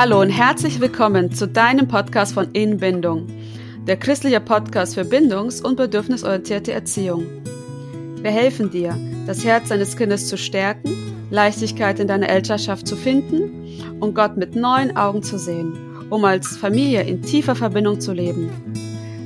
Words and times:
Hallo 0.00 0.22
und 0.22 0.30
herzlich 0.30 0.80
willkommen 0.80 1.30
zu 1.30 1.46
deinem 1.46 1.86
Podcast 1.86 2.32
von 2.32 2.52
Inbindung, 2.52 3.26
der 3.86 3.98
christliche 3.98 4.40
Podcast 4.40 4.94
für 4.94 5.04
bindungs- 5.04 5.60
und 5.60 5.76
bedürfnisorientierte 5.76 6.72
Erziehung. 6.72 7.26
Wir 8.22 8.30
helfen 8.30 8.70
dir, 8.70 8.96
das 9.26 9.44
Herz 9.44 9.68
deines 9.68 9.98
Kindes 9.98 10.26
zu 10.26 10.38
stärken, 10.38 10.90
Leichtigkeit 11.28 12.00
in 12.00 12.08
deiner 12.08 12.30
Elternschaft 12.30 12.86
zu 12.86 12.96
finden 12.96 14.00
und 14.00 14.14
Gott 14.14 14.38
mit 14.38 14.56
neuen 14.56 14.96
Augen 14.96 15.22
zu 15.22 15.38
sehen, 15.38 15.74
um 16.08 16.24
als 16.24 16.56
Familie 16.56 17.02
in 17.02 17.20
tiefer 17.20 17.54
Verbindung 17.54 18.00
zu 18.00 18.14
leben. 18.14 18.48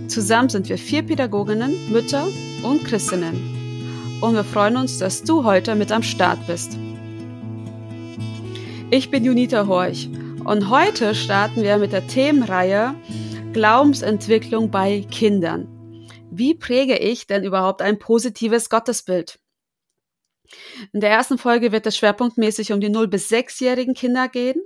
Zusammen 0.09 0.49
sind 0.49 0.69
wir 0.69 0.77
vier 0.77 1.05
Pädagoginnen, 1.05 1.93
Mütter 1.93 2.27
und 2.65 2.85
Christinnen. 2.85 4.19
Und 4.21 4.35
wir 4.35 4.43
freuen 4.43 4.77
uns, 4.77 4.99
dass 4.99 5.23
du 5.23 5.45
heute 5.45 5.77
mit 5.77 5.93
am 5.93 6.03
Start 6.03 6.45
bist. 6.49 6.77
Ich 8.91 9.13
bin 9.13 9.25
Junita 9.25 9.69
Horch 9.69 10.09
und 10.45 10.69
heute 10.69 11.15
starten 11.15 11.63
wir 11.63 11.79
mit 11.79 11.93
der 11.93 12.07
Themenreihe 12.07 12.95
Glaubensentwicklung 13.53 14.71
bei 14.71 15.07
Kindern. 15.11 16.07
Wie 16.31 16.55
präge 16.55 16.99
ich 16.99 17.27
denn 17.27 17.45
überhaupt 17.45 17.81
ein 17.81 17.99
positives 17.99 18.69
Gottesbild? 18.69 19.39
In 20.93 21.01
der 21.01 21.11
ersten 21.11 21.39
Folge 21.39 21.73
wird 21.73 21.87
es 21.87 21.97
schwerpunktmäßig 21.97 22.73
um 22.73 22.81
die 22.81 22.91
0- 22.91 23.07
bis 23.07 23.31
6-jährigen 23.31 23.95
Kinder 23.95 24.29
gehen 24.29 24.61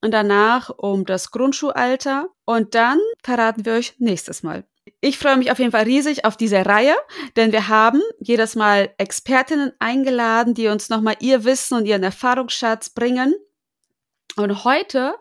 und 0.00 0.12
danach 0.12 0.70
um 0.70 1.04
das 1.04 1.30
Grundschulalter 1.30 2.28
und 2.46 2.74
dann 2.74 2.98
verraten 3.22 3.66
wir 3.66 3.74
euch 3.74 3.94
nächstes 3.98 4.42
Mal. 4.42 4.64
Ich 5.00 5.18
freue 5.18 5.36
mich 5.36 5.50
auf 5.52 5.58
jeden 5.58 5.72
Fall 5.72 5.84
riesig 5.84 6.24
auf 6.24 6.36
diese 6.36 6.64
Reihe, 6.64 6.94
denn 7.36 7.52
wir 7.52 7.68
haben 7.68 8.00
jedes 8.18 8.56
Mal 8.56 8.90
Expertinnen 8.96 9.72
eingeladen, 9.78 10.54
die 10.54 10.68
uns 10.68 10.88
nochmal 10.88 11.16
ihr 11.20 11.44
Wissen 11.44 11.76
und 11.76 11.86
ihren 11.86 12.02
Erfahrungsschatz 12.02 12.90
bringen. 12.90 13.34
Und 14.38 14.62
heute 14.62 15.16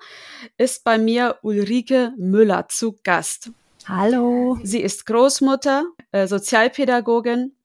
ist 0.59 0.83
bei 0.83 0.99
mir 0.99 1.39
Ulrike 1.41 2.13
Müller 2.17 2.67
zu 2.69 2.99
Gast. 3.03 3.49
Hallo. 3.87 4.59
Sie 4.61 4.79
ist 4.79 5.07
Großmutter, 5.07 5.85
äh, 6.11 6.27
Sozialpädagogin, 6.27 7.55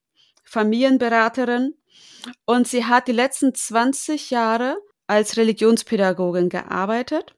Familienberaterin 0.45 1.75
und 2.47 2.69
sie 2.69 2.87
hat 2.87 3.07
die 3.07 3.13
letzten 3.13 3.55
20 3.55 4.31
Jahre 4.31 4.79
als 5.07 5.37
Religionspädagogin 5.37 6.49
gearbeitet 6.49 7.35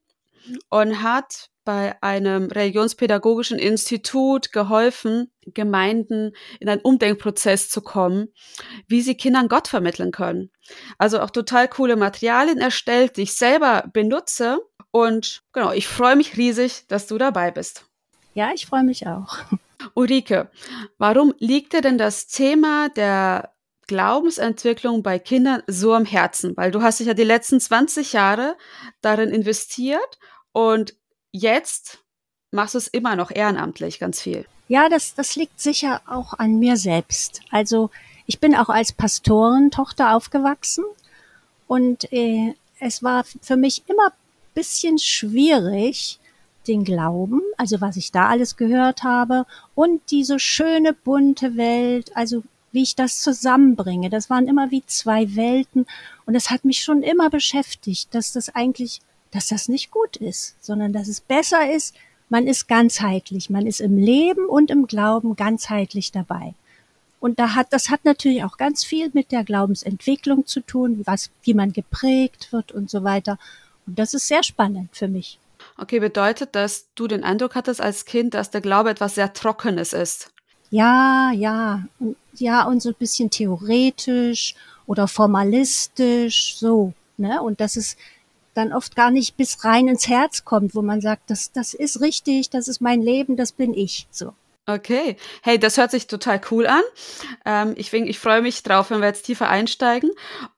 und 0.68 1.02
hat 1.02 1.50
bei 1.64 2.00
einem 2.02 2.50
religionspädagogischen 2.50 3.58
Institut 3.58 4.52
geholfen, 4.52 5.30
Gemeinden 5.46 6.32
in 6.60 6.68
einen 6.68 6.80
Umdenkprozess 6.80 7.70
zu 7.70 7.80
kommen, 7.80 8.28
wie 8.86 9.00
sie 9.00 9.16
Kindern 9.16 9.48
Gott 9.48 9.68
vermitteln 9.68 10.12
können. 10.12 10.50
Also 10.98 11.20
auch 11.20 11.30
total 11.30 11.68
coole 11.68 11.96
Materialien 11.96 12.58
erstellt, 12.58 13.16
die 13.16 13.22
ich 13.22 13.34
selber 13.34 13.88
benutze. 13.92 14.58
Und 14.90 15.42
genau, 15.52 15.72
ich 15.72 15.88
freue 15.88 16.16
mich 16.16 16.36
riesig, 16.36 16.86
dass 16.88 17.06
du 17.06 17.18
dabei 17.18 17.50
bist. 17.50 17.86
Ja, 18.34 18.52
ich 18.54 18.66
freue 18.66 18.84
mich 18.84 19.06
auch. 19.06 19.38
Ulrike, 19.94 20.50
warum 20.98 21.34
liegt 21.38 21.72
dir 21.72 21.80
denn 21.80 21.98
das 21.98 22.26
Thema 22.26 22.88
der 22.90 23.52
Glaubensentwicklung 23.86 25.02
bei 25.02 25.18
Kindern 25.18 25.62
so 25.66 25.92
am 25.92 26.04
Herzen? 26.04 26.56
Weil 26.56 26.70
du 26.70 26.82
hast 26.82 27.00
dich 27.00 27.06
ja 27.06 27.14
die 27.14 27.24
letzten 27.24 27.60
20 27.60 28.12
Jahre 28.12 28.56
darin 29.02 29.30
investiert 29.30 30.18
und 30.52 30.94
jetzt 31.34 31.98
machst 32.52 32.74
du 32.74 32.78
es 32.78 32.86
immer 32.86 33.16
noch 33.16 33.30
ehrenamtlich 33.30 33.98
ganz 33.98 34.22
viel. 34.22 34.46
Ja, 34.68 34.88
das, 34.88 35.14
das 35.14 35.36
liegt 35.36 35.60
sicher 35.60 36.00
auch 36.06 36.32
an 36.34 36.58
mir 36.58 36.76
selbst. 36.76 37.40
Also 37.50 37.90
ich 38.26 38.38
bin 38.38 38.54
auch 38.54 38.68
als 38.68 38.92
Pastorentochter 38.92 40.14
aufgewachsen 40.14 40.84
und 41.66 42.10
äh, 42.12 42.54
es 42.78 43.02
war 43.02 43.24
für 43.42 43.56
mich 43.56 43.82
immer 43.88 44.12
bisschen 44.54 44.98
schwierig, 44.98 46.20
den 46.68 46.84
Glauben, 46.84 47.42
also 47.58 47.80
was 47.80 47.96
ich 47.96 48.12
da 48.12 48.28
alles 48.28 48.56
gehört 48.56 49.02
habe 49.02 49.44
und 49.74 50.00
diese 50.12 50.38
schöne 50.38 50.94
bunte 50.94 51.56
Welt, 51.56 52.12
also 52.14 52.44
wie 52.72 52.82
ich 52.82 52.94
das 52.94 53.20
zusammenbringe. 53.20 54.08
Das 54.08 54.30
waren 54.30 54.46
immer 54.46 54.70
wie 54.70 54.84
zwei 54.86 55.34
Welten 55.34 55.86
und 56.24 56.36
es 56.36 56.50
hat 56.50 56.64
mich 56.64 56.82
schon 56.82 57.02
immer 57.02 57.28
beschäftigt, 57.28 58.14
dass 58.14 58.32
das 58.32 58.54
eigentlich 58.54 59.00
dass 59.34 59.48
das 59.48 59.68
nicht 59.68 59.90
gut 59.90 60.16
ist, 60.16 60.54
sondern 60.64 60.92
dass 60.92 61.08
es 61.08 61.20
besser 61.20 61.70
ist, 61.70 61.94
man 62.28 62.46
ist 62.46 62.68
ganzheitlich, 62.68 63.50
man 63.50 63.66
ist 63.66 63.80
im 63.80 63.98
Leben 63.98 64.46
und 64.46 64.70
im 64.70 64.86
Glauben 64.86 65.34
ganzheitlich 65.36 66.12
dabei. 66.12 66.54
Und 67.18 67.38
da 67.38 67.54
hat, 67.54 67.72
das 67.72 67.90
hat 67.90 68.04
natürlich 68.04 68.44
auch 68.44 68.58
ganz 68.58 68.84
viel 68.84 69.10
mit 69.12 69.32
der 69.32 69.44
Glaubensentwicklung 69.44 70.46
zu 70.46 70.60
tun, 70.60 71.02
was, 71.04 71.30
wie 71.42 71.54
man 71.54 71.72
geprägt 71.72 72.52
wird 72.52 72.70
und 72.70 72.88
so 72.90 73.02
weiter. 73.02 73.38
Und 73.86 73.98
das 73.98 74.14
ist 74.14 74.28
sehr 74.28 74.42
spannend 74.42 74.90
für 74.92 75.08
mich. 75.08 75.38
Okay, 75.78 75.98
bedeutet, 75.98 76.54
dass 76.54 76.86
du 76.94 77.08
den 77.08 77.24
Eindruck 77.24 77.56
hattest 77.56 77.80
als 77.80 78.04
Kind, 78.04 78.34
dass 78.34 78.50
der 78.50 78.60
Glaube 78.60 78.90
etwas 78.90 79.16
sehr 79.16 79.32
Trockenes 79.32 79.92
ist? 79.92 80.30
Ja, 80.70 81.32
ja, 81.32 81.84
und, 81.98 82.16
ja, 82.34 82.64
und 82.66 82.82
so 82.82 82.90
ein 82.90 82.96
bisschen 82.98 83.30
theoretisch 83.30 84.54
oder 84.86 85.08
formalistisch, 85.08 86.56
so, 86.56 86.92
ne? 87.16 87.42
Und 87.42 87.60
das 87.60 87.76
ist, 87.76 87.98
dann 88.54 88.72
oft 88.72 88.96
gar 88.96 89.10
nicht 89.10 89.36
bis 89.36 89.64
rein 89.64 89.88
ins 89.88 90.08
Herz 90.08 90.44
kommt, 90.44 90.74
wo 90.74 90.82
man 90.82 91.00
sagt, 91.00 91.30
das, 91.30 91.52
das 91.52 91.74
ist 91.74 92.00
richtig, 92.00 92.50
das 92.50 92.68
ist 92.68 92.80
mein 92.80 93.02
Leben, 93.02 93.36
das 93.36 93.52
bin 93.52 93.74
ich. 93.74 94.06
So. 94.10 94.32
Okay. 94.66 95.16
Hey, 95.42 95.58
das 95.58 95.76
hört 95.76 95.90
sich 95.90 96.06
total 96.06 96.40
cool 96.50 96.66
an. 96.66 96.82
Ähm, 97.44 97.74
ich 97.76 97.92
ich 97.92 98.18
freue 98.18 98.40
mich 98.40 98.62
drauf, 98.62 98.90
wenn 98.90 99.00
wir 99.00 99.08
jetzt 99.08 99.26
tiefer 99.26 99.48
einsteigen. 99.48 100.10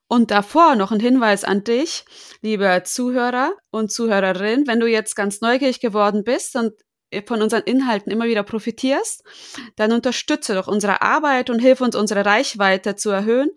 Und 0.06 0.30
davor 0.30 0.76
noch 0.76 0.92
ein 0.92 1.00
Hinweis 1.00 1.42
an 1.42 1.64
dich, 1.64 2.04
liebe 2.40 2.82
Zuhörer 2.84 3.54
und 3.72 3.90
Zuhörerin, 3.90 4.68
wenn 4.68 4.78
du 4.78 4.86
jetzt 4.86 5.16
ganz 5.16 5.40
neugierig 5.40 5.80
geworden 5.80 6.22
bist 6.22 6.54
und 6.54 6.72
von 7.26 7.42
unseren 7.42 7.62
Inhalten 7.62 8.12
immer 8.12 8.26
wieder 8.26 8.44
profitierst, 8.44 9.24
dann 9.74 9.92
unterstütze 9.92 10.54
doch 10.54 10.68
unsere 10.68 11.02
Arbeit 11.02 11.50
und 11.50 11.58
hilf 11.58 11.80
uns, 11.80 11.96
unsere 11.96 12.24
Reichweite 12.24 12.94
zu 12.94 13.10
erhöhen, 13.10 13.50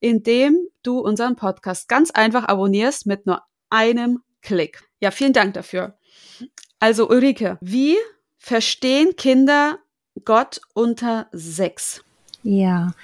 indem 0.00 0.58
du 0.82 0.98
unseren 0.98 1.36
Podcast 1.36 1.88
ganz 1.88 2.10
einfach 2.10 2.44
abonnierst 2.44 3.06
mit 3.06 3.26
nur 3.26 3.42
einem 3.76 4.22
Klick. 4.40 4.82
Ja, 5.00 5.10
vielen 5.10 5.34
Dank 5.34 5.54
dafür. 5.54 5.98
Also 6.80 7.08
Ulrike, 7.08 7.58
wie 7.60 7.96
verstehen 8.38 9.16
Kinder 9.16 9.78
Gott 10.24 10.60
unter 10.72 11.28
sechs? 11.32 12.02
Ja, 12.42 12.94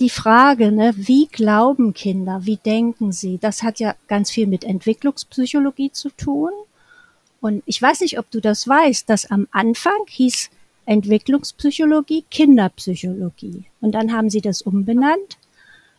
die 0.00 0.10
Frage, 0.10 0.70
ne, 0.70 0.92
wie 0.96 1.26
glauben 1.26 1.94
Kinder, 1.94 2.40
wie 2.44 2.56
denken 2.56 3.12
sie, 3.12 3.38
das 3.38 3.62
hat 3.62 3.80
ja 3.80 3.94
ganz 4.06 4.30
viel 4.30 4.46
mit 4.46 4.64
Entwicklungspsychologie 4.64 5.90
zu 5.90 6.10
tun. 6.10 6.50
Und 7.40 7.62
ich 7.66 7.80
weiß 7.80 8.00
nicht, 8.00 8.18
ob 8.18 8.30
du 8.30 8.40
das 8.40 8.66
weißt, 8.66 9.08
dass 9.08 9.30
am 9.30 9.48
Anfang 9.50 10.06
hieß 10.08 10.50
Entwicklungspsychologie 10.86 12.24
Kinderpsychologie. 12.30 13.64
Und 13.80 13.92
dann 13.92 14.12
haben 14.12 14.30
sie 14.30 14.40
das 14.40 14.62
umbenannt, 14.62 15.38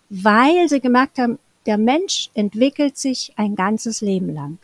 weil 0.10 0.70
sie 0.70 0.80
gemerkt 0.80 1.18
haben, 1.18 1.40
der 1.66 1.78
Mensch 1.78 2.30
entwickelt 2.34 2.98
sich 2.98 3.34
ein 3.36 3.56
ganzes 3.56 4.02
Leben 4.02 4.34
lang. 4.34 4.58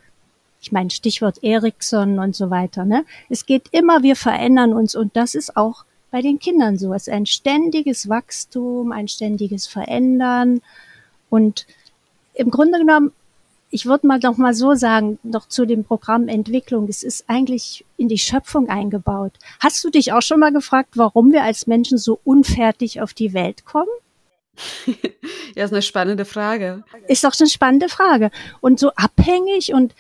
Ich 0.62 0.72
meine, 0.72 0.92
Stichwort 0.92 1.44
Erikson 1.44 2.20
und 2.20 2.36
so 2.36 2.50
weiter. 2.50 2.86
Ne? 2.86 3.06
Es 3.30 3.46
geht 3.46 3.70
immer, 3.72 4.04
wir 4.04 4.16
verändern 4.16 4.74
uns 4.74 4.96
und 4.96 5.16
das 5.16 5.34
ist 5.34 5.58
auch 5.58 5.86
bei 6.12 6.22
den 6.22 6.40
Kindern 6.40 6.78
so. 6.78 6.94
Es 6.94 7.08
ist 7.08 7.14
ein 7.14 7.26
ständiges 7.26 8.10
Wachstum, 8.10 8.92
ein 8.92 9.08
ständiges 9.08 9.66
Verändern 9.66 10.62
und 11.30 11.66
im 12.34 12.52
Grunde 12.52 12.78
genommen, 12.78 13.12
ich 13.72 13.86
würde 13.86 14.06
mal 14.06 14.20
noch 14.20 14.38
mal 14.38 14.54
so 14.54 14.76
sagen, 14.76 15.18
noch 15.24 15.48
zu 15.48 15.66
dem 15.66 15.84
Programm 15.84 16.28
Entwicklung, 16.28 16.88
es 16.90 17.04
ist 17.04 17.24
eigentlich 17.28 17.86
in 17.98 18.10
die 18.10 18.18
Schöpfung 18.18 18.70
eingebaut. 18.70 19.34
Hast 19.60 19.84
du 19.84 19.90
dich 19.90 20.12
auch 20.12 20.22
schon 20.22 20.42
mal 20.42 20.52
gefragt, 20.52 20.92
warum 20.96 21.32
wir 21.32 21.44
als 21.44 21.68
Menschen 21.68 21.98
so 21.98 22.20
unfertig 22.24 23.02
auf 23.02 23.14
die 23.14 23.34
Welt 23.34 23.66
kommen? 23.66 23.88
ja, 25.56 25.66
ist 25.66 25.74
eine 25.74 25.82
spannende 25.82 26.26
Frage. 26.26 26.84
Ist 27.08 27.24
doch 27.24 27.38
eine 27.40 27.50
spannende 27.50 27.90
Frage. 27.90 28.32
Und 28.60 28.80
so 28.80 28.92
abhängig 28.92 29.74
und 29.74 29.94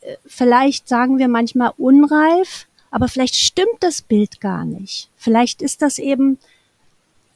äh, 0.00 0.16
vielleicht 0.26 0.88
sagen 0.88 1.18
wir 1.18 1.28
manchmal 1.28 1.72
unreif, 1.76 2.66
aber 2.90 3.08
vielleicht 3.08 3.36
stimmt 3.36 3.78
das 3.80 4.02
Bild 4.02 4.40
gar 4.40 4.64
nicht. 4.64 5.08
Vielleicht 5.16 5.62
ist 5.62 5.82
das 5.82 5.98
eben 5.98 6.38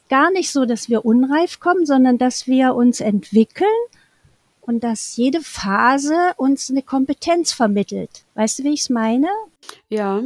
gar 0.09 0.31
nicht 0.31 0.51
so, 0.51 0.65
dass 0.65 0.89
wir 0.89 1.05
unreif 1.05 1.59
kommen, 1.59 1.85
sondern 1.85 2.17
dass 2.17 2.47
wir 2.47 2.75
uns 2.75 3.01
entwickeln 3.01 3.67
und 4.61 4.83
dass 4.83 5.15
jede 5.15 5.41
Phase 5.41 6.15
uns 6.37 6.69
eine 6.69 6.81
Kompetenz 6.81 7.53
vermittelt. 7.53 8.25
Weißt 8.35 8.59
du, 8.59 8.63
wie 8.63 8.73
ich 8.73 8.81
es 8.81 8.89
meine? 8.89 9.27
Ja, 9.89 10.21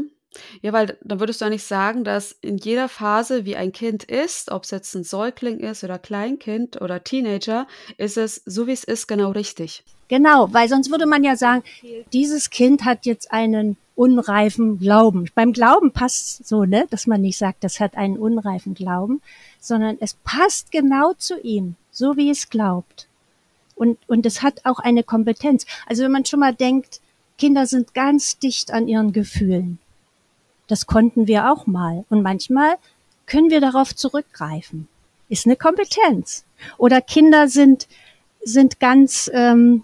ja, 0.61 0.73
weil 0.73 0.97
dann 1.01 1.19
würdest 1.19 1.41
du 1.41 1.45
eigentlich 1.45 1.63
sagen, 1.63 2.03
dass 2.03 2.35
in 2.41 2.57
jeder 2.57 2.87
Phase, 2.87 3.45
wie 3.45 3.55
ein 3.55 3.71
Kind 3.71 4.03
ist, 4.03 4.51
ob 4.51 4.63
es 4.63 4.71
jetzt 4.71 4.95
ein 4.95 5.03
Säugling 5.03 5.59
ist 5.59 5.83
oder 5.83 5.99
Kleinkind 5.99 6.81
oder 6.81 7.03
Teenager, 7.03 7.67
ist 7.97 8.17
es 8.17 8.41
so 8.45 8.67
wie 8.67 8.71
es 8.71 8.83
ist 8.83 9.07
genau 9.07 9.31
richtig. 9.31 9.83
Genau, 10.07 10.51
weil 10.53 10.67
sonst 10.67 10.91
würde 10.91 11.05
man 11.05 11.23
ja 11.23 11.35
sagen, 11.37 11.63
dieses 12.11 12.49
Kind 12.49 12.83
hat 12.83 13.05
jetzt 13.05 13.31
einen 13.31 13.77
unreifen 13.95 14.79
Glauben. 14.79 15.29
Beim 15.35 15.53
Glauben 15.53 15.91
passt 15.91 16.47
so, 16.47 16.65
ne, 16.65 16.85
dass 16.89 17.07
man 17.07 17.21
nicht 17.21 17.37
sagt, 17.37 17.63
das 17.63 17.79
hat 17.79 17.95
einen 17.95 18.17
unreifen 18.17 18.73
Glauben, 18.73 19.21
sondern 19.59 19.97
es 19.99 20.15
passt 20.15 20.71
genau 20.71 21.13
zu 21.13 21.39
ihm, 21.39 21.75
so 21.91 22.17
wie 22.17 22.29
es 22.29 22.49
glaubt. 22.49 23.07
Und, 23.75 23.97
und 24.07 24.25
es 24.25 24.41
hat 24.41 24.65
auch 24.65 24.79
eine 24.79 25.03
Kompetenz. 25.03 25.65
Also 25.87 26.03
wenn 26.03 26.11
man 26.11 26.25
schon 26.25 26.39
mal 26.39 26.53
denkt, 26.53 26.99
Kinder 27.37 27.65
sind 27.65 27.93
ganz 27.93 28.37
dicht 28.37 28.71
an 28.71 28.87
ihren 28.87 29.13
Gefühlen. 29.13 29.79
Das 30.71 30.85
konnten 30.85 31.27
wir 31.27 31.51
auch 31.51 31.67
mal. 31.67 32.05
Und 32.07 32.21
manchmal 32.21 32.77
können 33.25 33.49
wir 33.49 33.59
darauf 33.59 33.93
zurückgreifen. 33.93 34.87
Ist 35.27 35.45
eine 35.45 35.57
Kompetenz. 35.57 36.45
Oder 36.77 37.01
Kinder 37.01 37.49
sind, 37.49 37.89
sind 38.41 38.79
ganz, 38.79 39.29
ähm, 39.33 39.83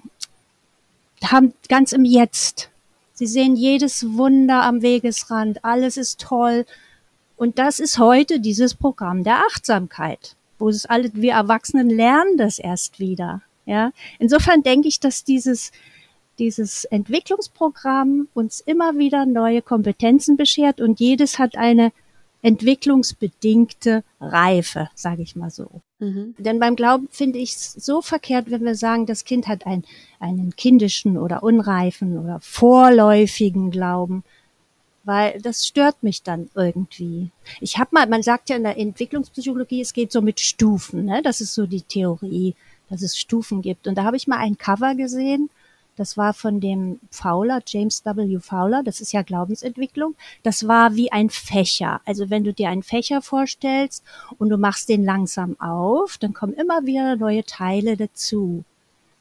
haben 1.21 1.53
ganz 1.67 1.91
im 1.91 2.05
Jetzt. 2.05 2.69
Sie 3.11 3.27
sehen 3.27 3.57
jedes 3.57 4.13
Wunder 4.13 4.63
am 4.63 4.81
Wegesrand. 4.81 5.65
Alles 5.65 5.97
ist 5.97 6.21
toll. 6.21 6.65
Und 7.35 7.59
das 7.59 7.81
ist 7.81 7.99
heute 7.99 8.39
dieses 8.39 8.73
Programm 8.73 9.25
der 9.25 9.39
Achtsamkeit, 9.39 10.37
wo 10.57 10.69
es 10.69 10.85
alle, 10.85 11.11
wir 11.13 11.33
Erwachsenen 11.33 11.89
lernen 11.89 12.37
das 12.37 12.59
erst 12.59 12.97
wieder. 13.01 13.41
Ja, 13.65 13.91
insofern 14.19 14.63
denke 14.63 14.87
ich, 14.87 15.01
dass 15.01 15.25
dieses, 15.25 15.73
dieses 16.39 16.85
Entwicklungsprogramm 16.85 18.27
uns 18.33 18.59
immer 18.59 18.97
wieder 18.97 19.25
neue 19.25 19.61
Kompetenzen 19.61 20.37
beschert 20.37 20.81
und 20.81 20.99
jedes 20.99 21.39
hat 21.39 21.57
eine 21.57 21.91
entwicklungsbedingte 22.41 24.03
Reife, 24.21 24.89
sage 24.95 25.23
ich 25.23 25.35
mal 25.35 25.49
so. 25.49 25.81
Mhm. 25.99 26.35
Denn 26.37 26.59
beim 26.59 26.75
Glauben 26.75 27.07
finde 27.11 27.39
ich 27.39 27.51
es 27.55 27.73
so 27.73 28.01
verkehrt, 28.01 28.51
wenn 28.51 28.63
wir 28.63 28.75
sagen, 28.75 29.05
das 29.05 29.25
Kind 29.25 29.47
hat 29.47 29.65
ein, 29.65 29.83
einen 30.19 30.55
kindischen 30.55 31.17
oder 31.17 31.43
unreifen 31.43 32.17
oder 32.17 32.39
vorläufigen 32.39 33.71
Glauben, 33.71 34.23
weil 35.03 35.41
das 35.41 35.65
stört 35.65 36.03
mich 36.03 36.21
dann 36.21 36.49
irgendwie. 36.53 37.31
Ich 37.59 37.79
habe 37.79 37.89
mal, 37.93 38.07
man 38.07 38.23
sagt 38.23 38.49
ja 38.49 38.57
in 38.57 38.63
der 38.63 38.77
Entwicklungspsychologie, 38.77 39.81
es 39.81 39.93
geht 39.93 40.11
so 40.11 40.21
mit 40.21 40.39
Stufen, 40.39 41.05
ne? 41.05 41.21
Das 41.23 41.41
ist 41.41 41.53
so 41.53 41.65
die 41.65 41.81
Theorie, 41.81 42.55
dass 42.89 43.01
es 43.01 43.17
Stufen 43.17 43.61
gibt. 43.61 43.87
Und 43.87 43.97
da 43.97 44.03
habe 44.03 44.17
ich 44.17 44.27
mal 44.27 44.37
ein 44.37 44.57
Cover 44.57 44.95
gesehen, 44.95 45.49
das 45.97 46.15
war 46.15 46.33
von 46.33 46.61
dem 46.61 46.99
Fowler, 47.09 47.59
James 47.65 48.05
W. 48.05 48.39
Fowler. 48.39 48.83
Das 48.83 49.01
ist 49.01 49.11
ja 49.13 49.23
Glaubensentwicklung. 49.23 50.15
Das 50.43 50.67
war 50.67 50.95
wie 50.95 51.11
ein 51.11 51.31
Fächer. 51.31 52.01
Also 52.05 52.29
wenn 52.29 52.43
du 52.43 52.53
dir 52.53 52.69
einen 52.69 52.83
Fächer 52.83 53.21
vorstellst 53.21 54.03
und 54.37 54.49
du 54.49 54.57
machst 54.57 54.89
den 54.89 55.03
langsam 55.03 55.59
auf, 55.59 56.19
dann 56.19 56.33
kommen 56.33 56.53
immer 56.53 56.85
wieder 56.85 57.15
neue 57.15 57.43
Teile 57.43 57.97
dazu. 57.97 58.63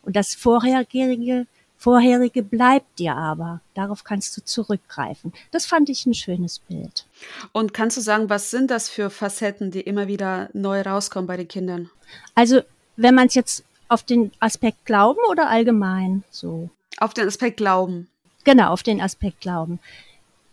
Und 0.02 0.16
das 0.16 0.34
vorherige, 0.34 1.46
vorherige 1.78 2.42
bleibt 2.42 2.98
dir 2.98 3.16
aber. 3.16 3.62
Darauf 3.72 4.04
kannst 4.04 4.36
du 4.36 4.44
zurückgreifen. 4.44 5.32
Das 5.52 5.64
fand 5.64 5.88
ich 5.88 6.04
ein 6.04 6.14
schönes 6.14 6.58
Bild. 6.58 7.06
Und 7.52 7.72
kannst 7.72 7.96
du 7.96 8.02
sagen, 8.02 8.28
was 8.28 8.50
sind 8.50 8.70
das 8.70 8.90
für 8.90 9.08
Facetten, 9.08 9.70
die 9.70 9.80
immer 9.80 10.08
wieder 10.08 10.50
neu 10.52 10.82
rauskommen 10.82 11.26
bei 11.26 11.38
den 11.38 11.48
Kindern? 11.48 11.88
Also 12.34 12.60
wenn 12.96 13.14
man 13.14 13.28
es 13.28 13.34
jetzt 13.34 13.64
auf 13.88 14.02
den 14.02 14.32
Aspekt 14.40 14.84
Glauben 14.84 15.20
oder 15.30 15.48
allgemein 15.48 16.24
so? 16.30 16.70
Auf 16.98 17.14
den 17.14 17.28
Aspekt 17.28 17.58
Glauben. 17.58 18.08
Genau, 18.44 18.70
auf 18.70 18.82
den 18.82 19.00
Aspekt 19.00 19.40
Glauben. 19.40 19.78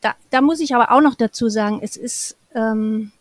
Da, 0.02 0.16
da 0.32 0.42
muss 0.42 0.60
ich 0.60 0.76
aber 0.76 0.92
auch 0.92 1.02
noch 1.02 1.16
dazu 1.16 1.50
sagen, 1.50 1.80
es 1.82 1.96
ist, 1.96 2.36
ähm, 2.54 3.12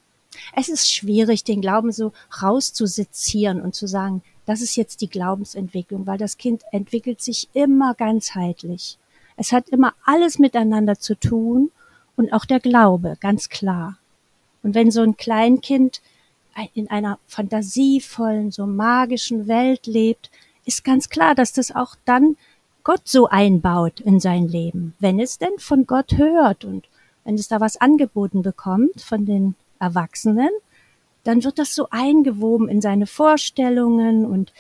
es 0.56 0.69
ist 0.69 0.93
schwierig, 0.93 1.44
den 1.44 1.61
Glauben 1.61 1.93
so 1.93 2.12
rauszusezieren 2.43 3.61
und 3.61 3.75
zu 3.75 3.87
sagen, 3.87 4.23
das 4.47 4.61
ist 4.61 4.76
jetzt 4.76 5.00
die 5.00 5.09
Glaubensentwicklung, 5.09 6.06
weil 6.06 6.19
das 6.19 6.37
Kind 6.37 6.62
entwickelt 6.73 7.23
sich 7.23 7.49
immer 7.53 7.94
ganzheitlich. 7.94 8.99
Es 9.37 9.53
hat 9.53 9.69
immer 9.69 9.94
alles 10.05 10.38
miteinander 10.38 10.99
zu 10.99 11.15
tun 11.15 11.70
und 12.17 12.32
auch 12.32 12.44
der 12.44 12.61
Glaube, 12.61 13.17
ganz 13.20 13.49
klar. 13.49 13.99
Und 14.62 14.75
wenn 14.75 14.91
so 14.91 15.03
ein 15.03 15.17
Kleinkind 15.17 16.00
in 16.75 16.91
einer 16.91 17.19
fantasievollen, 17.27 18.51
so 18.51 18.67
magischen 18.67 19.49
Welt 19.49 19.87
lebt, 19.87 20.31
ist 20.65 20.85
ganz 20.85 21.09
klar, 21.09 21.35
dass 21.35 21.53
das 21.53 21.75
auch 21.75 21.97
dann 22.05 22.37
Gott 22.85 23.09
so 23.09 23.29
einbaut 23.29 24.01
in 24.01 24.21
sein 24.21 24.49
Leben, 24.49 24.95
wenn 24.99 25.21
es 25.21 25.39
denn 25.39 25.59
von 25.59 25.87
Gott 25.87 26.17
hört 26.17 26.65
und 26.65 26.89
wenn 27.25 27.37
es 27.37 27.49
da 27.49 27.61
was 27.61 27.81
angeboten 27.81 28.43
bekommt 28.43 29.01
von 29.01 29.25
den 29.25 29.55
Erwachsenen, 29.79 30.51
dann 31.25 31.45
wird 31.45 31.59
das 31.59 31.75
so 31.75 31.89
eingewoben 31.91 32.69
in 32.69 32.81
seine 32.81 33.07
Vorstellungen 33.07 34.25
und, 34.27 34.53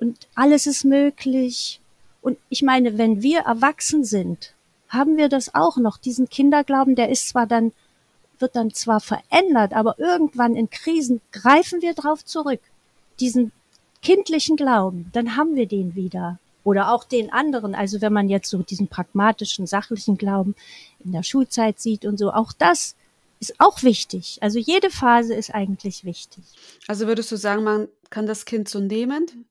und 0.00 0.26
alles 0.34 0.66
ist 0.66 0.84
möglich. 0.84 1.80
Und 2.20 2.38
ich 2.48 2.62
meine, 2.62 2.98
wenn 2.98 3.22
wir 3.22 3.40
erwachsen 3.40 4.04
sind, 4.04 4.54
haben 4.88 5.16
wir 5.16 5.28
das 5.28 5.54
auch 5.54 5.76
noch, 5.76 5.98
diesen 5.98 6.28
Kinderglauben, 6.28 6.96
der 6.96 7.08
ist 7.08 7.28
zwar 7.28 7.46
dann 7.46 7.72
wird 8.44 8.56
dann 8.56 8.74
zwar 8.74 9.00
verändert, 9.00 9.72
aber 9.72 9.98
irgendwann 9.98 10.54
in 10.54 10.68
Krisen 10.68 11.22
greifen 11.32 11.80
wir 11.80 11.94
drauf 11.94 12.26
zurück. 12.26 12.60
Diesen 13.20 13.52
kindlichen 14.02 14.56
Glauben, 14.56 15.08
dann 15.14 15.34
haben 15.36 15.56
wir 15.56 15.66
den 15.66 15.94
wieder. 15.94 16.38
Oder 16.62 16.92
auch 16.92 17.04
den 17.04 17.32
anderen, 17.32 17.74
also 17.74 18.02
wenn 18.02 18.12
man 18.12 18.28
jetzt 18.28 18.50
so 18.50 18.62
diesen 18.62 18.88
pragmatischen, 18.88 19.66
sachlichen 19.66 20.18
Glauben 20.18 20.54
in 21.02 21.12
der 21.12 21.22
Schulzeit 21.22 21.80
sieht 21.80 22.04
und 22.04 22.18
so, 22.18 22.32
auch 22.32 22.52
das 22.52 22.96
ist 23.40 23.54
auch 23.58 23.82
wichtig. 23.82 24.38
Also 24.42 24.58
jede 24.58 24.90
Phase 24.90 25.34
ist 25.34 25.54
eigentlich 25.54 26.04
wichtig. 26.04 26.44
Also 26.86 27.06
würdest 27.06 27.32
du 27.32 27.36
sagen, 27.36 27.64
man 27.64 27.88
kann 28.10 28.26
das 28.26 28.44
Kind 28.44 28.68
so 28.68 28.78
nehmen, 28.78 29.46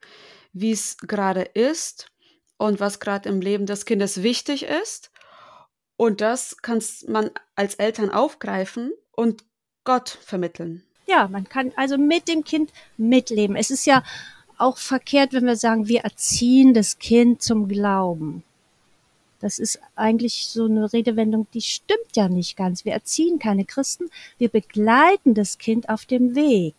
wie 0.53 0.71
es 0.71 0.97
gerade 0.97 1.41
ist 1.41 2.11
und 2.57 2.79
was 2.79 2.99
gerade 2.99 3.27
im 3.27 3.41
Leben 3.41 3.65
des 3.65 3.85
Kindes 3.85 4.21
wichtig 4.21 4.63
ist 4.63 5.09
und 6.03 6.19
das 6.19 6.57
kann 6.57 6.83
man 7.07 7.31
als 7.55 7.75
Eltern 7.75 8.09
aufgreifen 8.09 8.91
und 9.13 9.45
Gott 9.85 10.09
vermitteln. 10.09 10.83
Ja, 11.07 11.29
man 11.29 11.47
kann 11.47 11.71
also 11.77 11.97
mit 11.97 12.27
dem 12.27 12.43
Kind 12.43 12.73
mitleben. 12.97 13.55
Es 13.55 13.71
ist 13.71 13.85
ja 13.85 14.03
auch 14.57 14.77
verkehrt, 14.77 15.31
wenn 15.31 15.45
wir 15.45 15.55
sagen, 15.55 15.87
wir 15.87 16.01
erziehen 16.01 16.73
das 16.73 16.99
Kind 16.99 17.41
zum 17.41 17.69
Glauben. 17.69 18.43
Das 19.39 19.59
ist 19.59 19.79
eigentlich 19.95 20.47
so 20.47 20.65
eine 20.65 20.91
Redewendung, 20.91 21.47
die 21.53 21.61
stimmt 21.61 22.17
ja 22.17 22.27
nicht 22.27 22.57
ganz. 22.57 22.83
Wir 22.83 22.91
erziehen 22.91 23.39
keine 23.39 23.63
Christen, 23.63 24.09
wir 24.37 24.49
begleiten 24.49 25.33
das 25.33 25.57
Kind 25.57 25.87
auf 25.87 26.05
dem 26.05 26.35
Weg, 26.35 26.75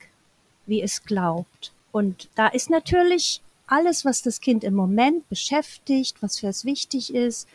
wie 0.67 0.83
es 0.83 1.03
glaubt. 1.03 1.73
Und 1.93 2.29
da 2.35 2.49
ist 2.49 2.69
natürlich 2.69 3.41
alles, 3.67 4.05
was 4.05 4.21
das 4.21 4.43
Kind 4.43 4.65
im 4.65 4.75
Moment 4.75 5.27
beschäftigt, 5.31 6.19
was 6.21 6.41
für 6.41 6.49
es 6.49 6.67
wichtig 6.67 7.15
ist, 7.15 7.49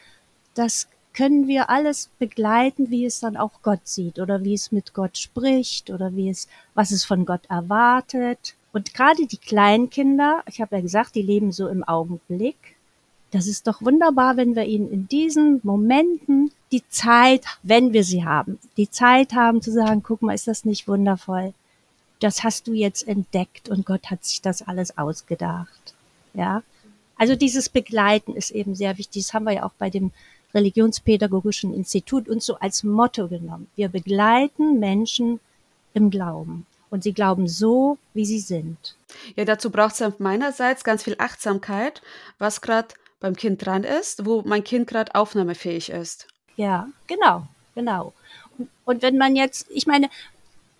das 0.56 0.88
können 1.19 1.50
wir 1.50 1.69
alles 1.69 2.10
begleiten, 2.18 2.92
wie 2.92 3.06
es 3.06 3.19
dann 3.19 3.36
auch 3.36 3.62
Gott 3.62 3.81
sieht 3.83 4.19
oder 4.19 4.45
wie 4.45 4.54
es 4.54 4.71
mit 4.71 4.94
Gott 4.94 5.18
spricht 5.18 5.89
oder 5.89 6.16
wie 6.16 6.30
es, 6.30 6.48
was 6.75 6.92
es 6.92 7.04
von 7.04 7.25
Gott 7.25 7.41
erwartet. 7.50 8.55
Und 8.72 8.93
gerade 8.93 9.27
die 9.27 9.36
kleinen 9.36 9.89
Kinder, 9.89 10.41
ich 10.48 10.62
habe 10.62 10.77
ja 10.77 10.82
gesagt, 10.82 11.15
die 11.15 11.22
leben 11.22 11.51
so 11.51 11.67
im 11.67 11.84
Augenblick. 11.84 12.55
Das 13.32 13.48
ist 13.48 13.67
doch 13.67 13.82
wunderbar, 13.82 14.38
wenn 14.38 14.55
wir 14.55 14.63
ihnen 14.63 14.89
in 14.89 15.10
diesen 15.10 15.60
Momenten 15.63 16.53
die 16.72 16.88
Zeit, 16.88 17.43
wenn 17.63 17.91
wir 17.91 18.05
sie 18.05 18.24
haben, 18.24 18.58
die 18.77 18.89
Zeit 18.89 19.34
haben 19.34 19.62
zu 19.62 19.74
sagen, 19.74 20.03
guck 20.03 20.22
mal, 20.22 20.36
ist 20.36 20.48
das 20.48 20.63
nicht 20.63 20.88
wundervoll? 20.88 21.53
Das 22.22 22.46
hast 22.46 22.65
du 22.67 22.72
jetzt 22.72 23.05
entdeckt 23.05 23.67
und 23.67 23.86
Gott 23.86 24.10
hat 24.10 24.24
sich 24.24 24.41
das 24.41 24.62
alles 24.62 24.98
ausgedacht. 24.98 25.96
Ja. 26.34 26.63
Also 27.17 27.36
dieses 27.36 27.67
Begleiten 27.67 28.38
ist 28.38 28.51
eben 28.51 28.74
sehr 28.74 28.98
wichtig. 28.98 29.25
Das 29.25 29.34
haben 29.34 29.43
wir 29.43 29.51
ja 29.55 29.63
auch 29.63 29.74
bei 29.77 29.89
dem 29.89 30.12
Religionspädagogischen 30.53 31.74
Institut 31.74 32.27
uns 32.27 32.46
so 32.46 32.56
als 32.56 32.84
Motto 32.84 33.27
genommen. 33.27 33.68
Wir 33.75 33.89
begleiten 33.89 34.79
Menschen 34.79 35.39
im 35.94 36.10
Glauben. 36.10 36.65
Und 36.89 37.03
sie 37.03 37.13
glauben 37.13 37.48
so, 37.48 37.98
wie 38.13 38.25
sie 38.25 38.39
sind. 38.39 38.96
Ja, 39.36 39.46
dazu 39.46 39.70
braucht 39.70 40.00
es 40.00 40.20
meinerseits 40.20 40.84
ganz 40.84 41.03
viel 41.03 41.15
Achtsamkeit, 41.20 42.01
was 42.39 42.62
gerade 42.62 42.89
beim 43.20 43.36
Kind 43.36 43.63
dran 43.63 43.84
ist, 43.84 44.25
wo 44.25 44.41
mein 44.44 44.63
Kind 44.63 44.88
gerade 44.88 45.13
aufnahmefähig 45.13 45.89
ist. 45.89 46.27
Ja, 46.56 46.89
genau, 47.06 47.48
genau. 47.75 48.13
Und, 48.58 48.70
und, 48.86 49.01
wenn 49.01 49.18
man 49.18 49.36
jetzt, 49.36 49.68
ich 49.70 49.86
meine, 49.86 50.10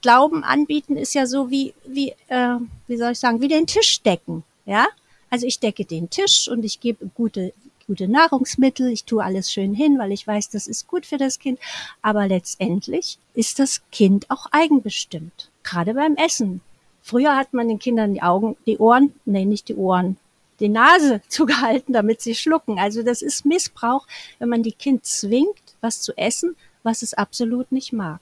Glauben 0.02 0.44
anbieten 0.44 0.96
ist 0.96 1.14
ja 1.14 1.26
so 1.26 1.50
wie, 1.50 1.74
wie, 1.86 2.16
äh, 2.28 2.56
wie 2.88 2.98
soll 2.98 3.12
ich 3.12 3.20
sagen, 3.20 3.42
wie 3.42 3.50
den 3.50 3.68
Tisch 3.68 4.02
decken, 4.02 4.44
ja? 4.66 4.88
Also 5.30 5.46
ich 5.46 5.60
decke 5.60 5.86
den 5.86 6.10
Tisch 6.10 6.48
und 6.48 6.64
ich 6.64 6.80
gebe 6.80 7.06
gute 7.14 7.54
gute 7.90 8.08
Nahrungsmittel, 8.08 8.92
ich 8.92 9.06
tue 9.06 9.24
alles 9.24 9.52
schön 9.52 9.74
hin, 9.74 9.98
weil 9.98 10.12
ich 10.12 10.26
weiß, 10.26 10.50
das 10.50 10.68
ist 10.68 10.88
gut 10.88 11.08
für 11.08 11.18
das 11.18 11.40
Kind. 11.40 11.60
Aber 12.04 12.28
letztendlich 12.28 13.18
ist 13.34 13.58
das 13.58 13.82
Kind 13.92 14.30
auch 14.30 14.46
eigenbestimmt. 14.52 15.50
Gerade 15.64 15.96
beim 15.96 16.16
Essen. 16.16 16.62
Früher 17.02 17.36
hat 17.36 17.52
man 17.52 17.68
den 17.68 17.80
Kindern 17.80 18.14
die 18.14 18.22
Augen, 18.22 18.56
die 18.68 18.78
Ohren, 18.78 19.16
nee, 19.26 19.44
nicht 19.44 19.70
die 19.70 19.76
Ohren, 19.76 20.18
die 20.60 20.70
Nase 20.70 21.22
zugehalten, 21.30 21.92
damit 21.92 22.22
sie 22.22 22.36
schlucken. 22.36 22.78
Also 22.78 23.02
das 23.02 23.24
ist 23.24 23.44
Missbrauch, 23.44 24.06
wenn 24.38 24.50
man 24.50 24.62
die 24.62 24.72
Kind 24.72 25.04
zwingt, 25.04 25.74
was 25.82 26.04
zu 26.04 26.16
essen, 26.16 26.56
was 26.84 27.02
es 27.02 27.16
absolut 27.16 27.72
nicht 27.72 27.92
mag. 27.92 28.22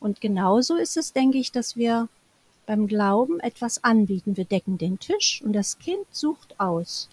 Und 0.00 0.22
genauso 0.22 0.76
ist 0.76 0.96
es, 0.96 1.12
denke 1.12 1.36
ich, 1.36 1.52
dass 1.52 1.76
wir 1.76 2.08
beim 2.64 2.86
Glauben 2.86 3.40
etwas 3.40 3.84
anbieten. 3.84 4.38
Wir 4.38 4.46
decken 4.46 4.78
den 4.78 4.98
Tisch 4.98 5.42
und 5.44 5.52
das 5.52 5.78
Kind 5.78 6.06
sucht 6.12 6.58
aus. 6.58 7.10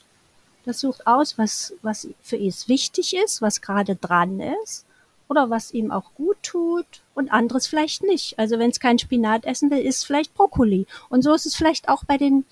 Das 0.68 0.82
sucht 0.82 1.08
aus, 1.08 1.38
was, 1.38 1.74
was 1.82 2.10
für 2.22 2.36
es 2.36 2.68
wichtig 2.68 3.16
ist, 3.16 3.42
was 3.42 3.62
gerade 3.62 3.96
dran 3.96 4.42
ist 4.42 4.86
oder 5.30 5.50
was 5.50 5.74
ihm 5.74 5.92
auch 5.92 6.14
gut 6.16 6.36
tut 6.44 6.86
und 7.16 7.32
anderes 7.32 7.68
vielleicht 7.68 8.04
nicht. 8.04 8.38
Also 8.38 8.60
wenn 8.60 8.72
es 8.72 8.82
kein 8.82 9.00
Spinat 9.00 9.46
essen 9.46 9.72
will, 9.72 9.80
ist 9.80 10.06
vielleicht 10.06 10.34
Brokkoli. 10.34 10.86
Und 11.08 11.22
so 11.22 11.34
ist 11.34 11.46
es 11.46 11.56
vielleicht 11.56 11.88
auch 11.88 12.04
bei 12.04 12.18
den, 12.18 12.44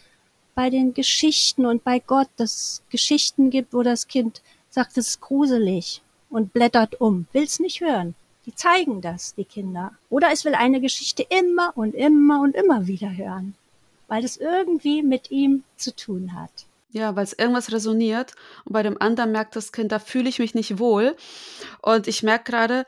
bei 0.54 0.70
den 0.70 0.94
Geschichten 0.94 1.66
und 1.66 1.84
bei 1.84 2.00
Gott, 2.00 2.30
dass 2.38 2.56
es 2.56 2.82
Geschichten 2.90 3.50
gibt, 3.50 3.74
wo 3.74 3.84
das 3.84 4.08
Kind 4.08 4.42
sagt, 4.70 4.98
es 4.98 5.10
ist 5.10 5.20
gruselig 5.20 6.02
und 6.30 6.54
blättert 6.54 7.02
um, 7.02 7.28
will's 7.34 7.60
nicht 7.60 7.82
hören. 7.82 8.16
Die 8.46 8.56
zeigen 8.56 9.02
das, 9.02 9.36
die 9.36 9.44
Kinder. 9.44 9.92
Oder 10.10 10.30
es 10.32 10.46
will 10.46 10.56
eine 10.56 10.80
Geschichte 10.80 11.28
immer 11.28 11.74
und 11.76 11.94
immer 11.94 12.40
und 12.40 12.56
immer 12.56 12.88
wieder 12.88 13.14
hören, 13.14 13.56
weil 14.08 14.24
es 14.24 14.38
irgendwie 14.38 15.04
mit 15.04 15.32
ihm 15.32 15.66
zu 15.76 15.94
tun 15.94 16.32
hat. 16.32 16.66
Ja, 16.96 17.14
weil 17.18 17.26
es 17.26 17.34
irgendwas 17.34 17.74
resoniert 17.74 18.36
und 18.64 18.72
bei 18.72 18.82
dem 18.82 19.02
anderen 19.02 19.34
merkt 19.34 19.58
das 19.58 19.74
Kind, 19.74 19.92
da 19.92 20.00
fühle 20.00 20.30
ich 20.30 20.40
mich 20.40 20.56
nicht 20.56 20.80
wohl. 20.80 21.18
Und 21.82 22.08
ich 22.08 22.24
merke 22.24 22.50
gerade, 22.50 22.86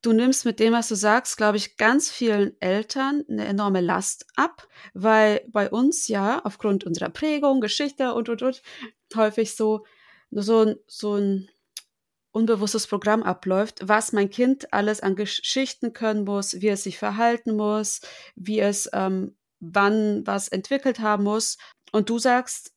du 0.00 0.14
nimmst 0.14 0.46
mit 0.46 0.60
dem, 0.60 0.72
was 0.72 0.88
du 0.88 0.94
sagst, 0.94 1.36
glaube 1.36 1.58
ich, 1.58 1.76
ganz 1.76 2.10
vielen 2.10 2.58
Eltern 2.62 3.22
eine 3.28 3.44
enorme 3.44 3.82
Last 3.82 4.24
ab, 4.34 4.66
weil 4.94 5.42
bei 5.48 5.68
uns 5.68 6.08
ja 6.08 6.40
aufgrund 6.42 6.84
unserer 6.84 7.10
Prägung, 7.10 7.60
Geschichte 7.60 8.14
und 8.14 8.30
und 8.30 8.40
und 8.40 8.62
häufig 9.14 9.54
so 9.54 9.84
so, 10.30 10.74
so 10.86 11.16
ein 11.16 11.50
unbewusstes 12.32 12.86
Programm 12.86 13.22
abläuft, 13.22 13.80
was 13.82 14.12
mein 14.12 14.30
Kind 14.30 14.72
alles 14.72 15.02
an 15.02 15.16
Geschichten 15.16 15.92
können 15.92 16.24
muss, 16.24 16.62
wie 16.62 16.68
es 16.68 16.84
sich 16.84 16.96
verhalten 16.96 17.56
muss, 17.56 18.00
wie 18.36 18.60
es 18.60 18.88
ähm, 18.94 19.36
wann 19.58 20.26
was 20.26 20.48
entwickelt 20.48 21.00
haben 21.00 21.24
muss. 21.24 21.58
Und 21.92 22.08
du 22.08 22.18
sagst, 22.18 22.72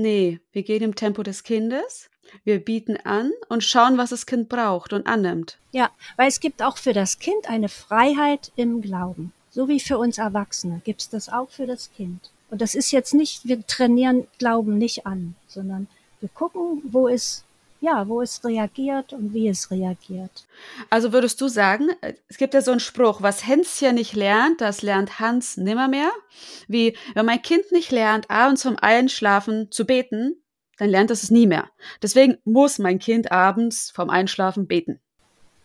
nee, 0.00 0.40
wir 0.52 0.62
gehen 0.62 0.82
im 0.82 0.94
Tempo 0.94 1.22
des 1.22 1.42
Kindes, 1.42 2.10
wir 2.44 2.64
bieten 2.64 2.96
an 2.98 3.32
und 3.48 3.64
schauen, 3.64 3.98
was 3.98 4.10
das 4.10 4.26
Kind 4.26 4.48
braucht 4.48 4.92
und 4.92 5.06
annimmt. 5.06 5.58
Ja, 5.72 5.90
weil 6.16 6.28
es 6.28 6.40
gibt 6.40 6.62
auch 6.62 6.76
für 6.76 6.92
das 6.92 7.18
Kind 7.18 7.48
eine 7.48 7.68
Freiheit 7.68 8.52
im 8.56 8.82
Glauben. 8.82 9.32
So 9.50 9.68
wie 9.68 9.80
für 9.80 9.98
uns 9.98 10.18
Erwachsene 10.18 10.80
gibt 10.84 11.00
es 11.00 11.08
das 11.08 11.28
auch 11.28 11.50
für 11.50 11.66
das 11.66 11.90
Kind. 11.92 12.30
Und 12.50 12.60
das 12.60 12.74
ist 12.74 12.90
jetzt 12.90 13.14
nicht, 13.14 13.46
wir 13.46 13.66
trainieren 13.66 14.26
Glauben 14.38 14.78
nicht 14.78 15.06
an, 15.06 15.34
sondern 15.46 15.88
wir 16.20 16.28
gucken, 16.28 16.82
wo 16.84 17.08
es 17.08 17.44
ja, 17.80 18.06
wo 18.08 18.20
es 18.20 18.44
reagiert 18.44 19.12
und 19.12 19.32
wie 19.32 19.48
es 19.48 19.70
reagiert. 19.70 20.46
Also 20.90 21.12
würdest 21.12 21.40
du 21.40 21.48
sagen, 21.48 21.88
es 22.28 22.36
gibt 22.36 22.54
ja 22.54 22.60
so 22.60 22.70
einen 22.70 22.80
Spruch, 22.80 23.22
was 23.22 23.46
Hänschen 23.46 23.94
nicht 23.94 24.14
lernt, 24.14 24.60
das 24.60 24.82
lernt 24.82 25.18
Hans 25.18 25.56
nimmermehr. 25.56 26.10
Wie, 26.68 26.96
wenn 27.14 27.26
mein 27.26 27.42
Kind 27.42 27.72
nicht 27.72 27.90
lernt, 27.90 28.30
abends 28.30 28.62
zum 28.62 28.76
Einschlafen 28.78 29.70
zu 29.70 29.86
beten, 29.86 30.36
dann 30.78 30.90
lernt 30.90 31.10
es 31.10 31.22
es 31.22 31.30
nie 31.30 31.46
mehr. 31.46 31.70
Deswegen 32.02 32.38
muss 32.44 32.78
mein 32.78 32.98
Kind 32.98 33.32
abends 33.32 33.90
vom 33.90 34.10
Einschlafen 34.10 34.66
beten. 34.66 35.00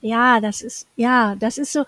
Ja, 0.01 0.39
das 0.39 0.61
ist, 0.61 0.87
ja, 0.95 1.35
das 1.35 1.57
ist 1.57 1.73
so, 1.73 1.83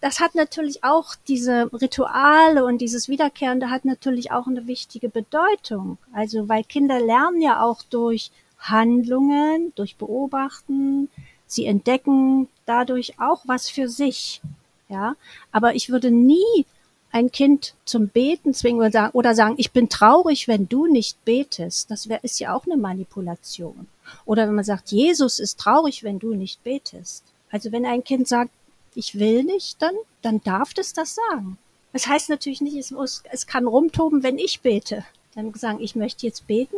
das 0.00 0.18
hat 0.18 0.34
natürlich 0.34 0.82
auch 0.82 1.14
diese 1.28 1.70
Rituale 1.72 2.64
und 2.64 2.78
dieses 2.78 3.08
Wiederkehrende 3.08 3.70
hat 3.70 3.84
natürlich 3.84 4.32
auch 4.32 4.48
eine 4.48 4.66
wichtige 4.66 5.08
Bedeutung. 5.08 5.98
Also, 6.12 6.48
weil 6.48 6.64
Kinder 6.64 6.98
lernen 6.98 7.40
ja 7.40 7.62
auch 7.62 7.82
durch 7.84 8.32
Handlungen, 8.64 9.72
durch 9.74 9.96
Beobachten. 9.96 11.08
Sie 11.46 11.66
entdecken 11.66 12.48
dadurch 12.66 13.18
auch 13.20 13.42
was 13.46 13.68
für 13.68 13.88
sich. 13.88 14.40
Ja, 14.88 15.16
aber 15.50 15.74
ich 15.74 15.88
würde 15.88 16.10
nie 16.10 16.66
ein 17.10 17.30
Kind 17.30 17.74
zum 17.84 18.08
Beten 18.08 18.52
zwingen 18.54 18.80
oder 18.80 18.90
sagen, 18.90 19.10
oder 19.12 19.34
sagen, 19.34 19.54
ich 19.56 19.70
bin 19.70 19.88
traurig, 19.88 20.48
wenn 20.48 20.68
du 20.68 20.86
nicht 20.86 21.24
betest. 21.24 21.90
Das 21.90 22.08
wär, 22.08 22.24
ist 22.24 22.40
ja 22.40 22.54
auch 22.54 22.66
eine 22.66 22.76
Manipulation. 22.76 23.86
Oder 24.24 24.48
wenn 24.48 24.56
man 24.56 24.64
sagt, 24.64 24.90
Jesus 24.90 25.38
ist 25.38 25.60
traurig, 25.60 26.02
wenn 26.02 26.18
du 26.18 26.34
nicht 26.34 26.64
betest. 26.64 27.24
Also 27.50 27.70
wenn 27.70 27.86
ein 27.86 28.02
Kind 28.02 28.26
sagt, 28.26 28.50
ich 28.96 29.18
will 29.18 29.44
nicht, 29.44 29.80
dann, 29.80 29.94
dann 30.22 30.42
darf 30.42 30.72
es 30.76 30.92
das 30.92 31.14
sagen. 31.14 31.56
Das 31.92 32.08
heißt 32.08 32.28
natürlich 32.30 32.60
nicht, 32.60 32.76
es 32.76 32.90
muss, 32.90 33.22
es 33.30 33.46
kann 33.46 33.68
rumtoben, 33.68 34.24
wenn 34.24 34.38
ich 34.38 34.60
bete. 34.60 35.04
Dann 35.36 35.54
sagen, 35.54 35.80
ich 35.80 35.94
möchte 35.94 36.26
jetzt 36.26 36.48
beten, 36.48 36.76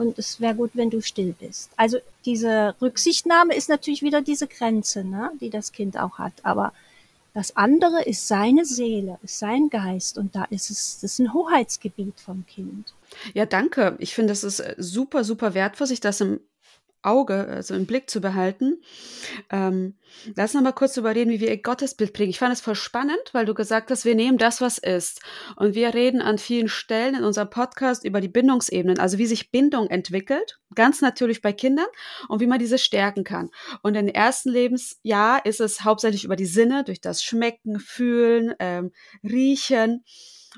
und 0.00 0.18
es 0.18 0.40
wäre 0.40 0.54
gut, 0.54 0.70
wenn 0.72 0.88
du 0.88 1.02
still 1.02 1.34
bist. 1.38 1.70
Also 1.76 1.98
diese 2.24 2.74
Rücksichtnahme 2.80 3.54
ist 3.54 3.68
natürlich 3.68 4.00
wieder 4.00 4.22
diese 4.22 4.46
Grenze, 4.46 5.04
ne, 5.04 5.30
die 5.42 5.50
das 5.50 5.72
Kind 5.72 5.98
auch 5.98 6.18
hat. 6.18 6.32
Aber 6.42 6.72
das 7.34 7.54
andere 7.54 8.02
ist 8.04 8.26
seine 8.26 8.64
Seele, 8.64 9.18
ist 9.22 9.38
sein 9.38 9.68
Geist 9.68 10.16
und 10.16 10.34
da 10.34 10.44
ist 10.44 10.70
es, 10.70 11.00
das 11.00 11.12
ist 11.12 11.18
ein 11.18 11.34
Hoheitsgebiet 11.34 12.18
vom 12.18 12.46
Kind. 12.46 12.94
Ja, 13.34 13.44
danke. 13.44 13.96
Ich 13.98 14.14
finde, 14.14 14.32
es 14.32 14.42
ist 14.42 14.64
super, 14.78 15.22
super 15.22 15.52
wertvoll, 15.52 15.86
sich 15.86 16.00
das 16.00 16.22
im 16.22 16.40
Auge, 17.02 17.46
also 17.48 17.74
im 17.74 17.86
Blick 17.86 18.10
zu 18.10 18.20
behalten. 18.20 18.82
Ähm, 19.50 19.94
lass 20.36 20.54
uns 20.54 20.62
mal 20.64 20.72
kurz 20.72 20.96
überreden, 20.96 21.30
wie 21.30 21.40
wir 21.40 21.48
ihr 21.48 21.62
Gottesbild 21.62 22.12
prägen. 22.12 22.30
Ich 22.30 22.38
fand 22.38 22.52
es 22.52 22.60
voll 22.60 22.74
spannend, 22.74 23.22
weil 23.32 23.46
du 23.46 23.54
gesagt 23.54 23.90
hast, 23.90 24.04
wir 24.04 24.14
nehmen 24.14 24.38
das, 24.38 24.60
was 24.60 24.78
ist. 24.78 25.20
Und 25.56 25.74
wir 25.74 25.94
reden 25.94 26.20
an 26.20 26.38
vielen 26.38 26.68
Stellen 26.68 27.14
in 27.14 27.24
unserem 27.24 27.50
Podcast 27.50 28.04
über 28.04 28.20
die 28.20 28.28
Bindungsebenen, 28.28 28.98
also 28.98 29.18
wie 29.18 29.26
sich 29.26 29.50
Bindung 29.50 29.88
entwickelt, 29.88 30.60
ganz 30.74 31.00
natürlich 31.00 31.40
bei 31.42 31.52
Kindern 31.52 31.86
und 32.28 32.40
wie 32.40 32.46
man 32.46 32.58
diese 32.58 32.78
stärken 32.78 33.24
kann. 33.24 33.50
Und 33.82 33.94
im 33.94 34.08
ersten 34.08 34.50
Lebensjahr 34.50 35.44
ist 35.46 35.60
es 35.60 35.84
hauptsächlich 35.84 36.24
über 36.24 36.36
die 36.36 36.46
Sinne, 36.46 36.84
durch 36.84 37.00
das 37.00 37.22
Schmecken, 37.22 37.80
Fühlen, 37.80 38.54
ähm, 38.58 38.92
Riechen. 39.22 40.04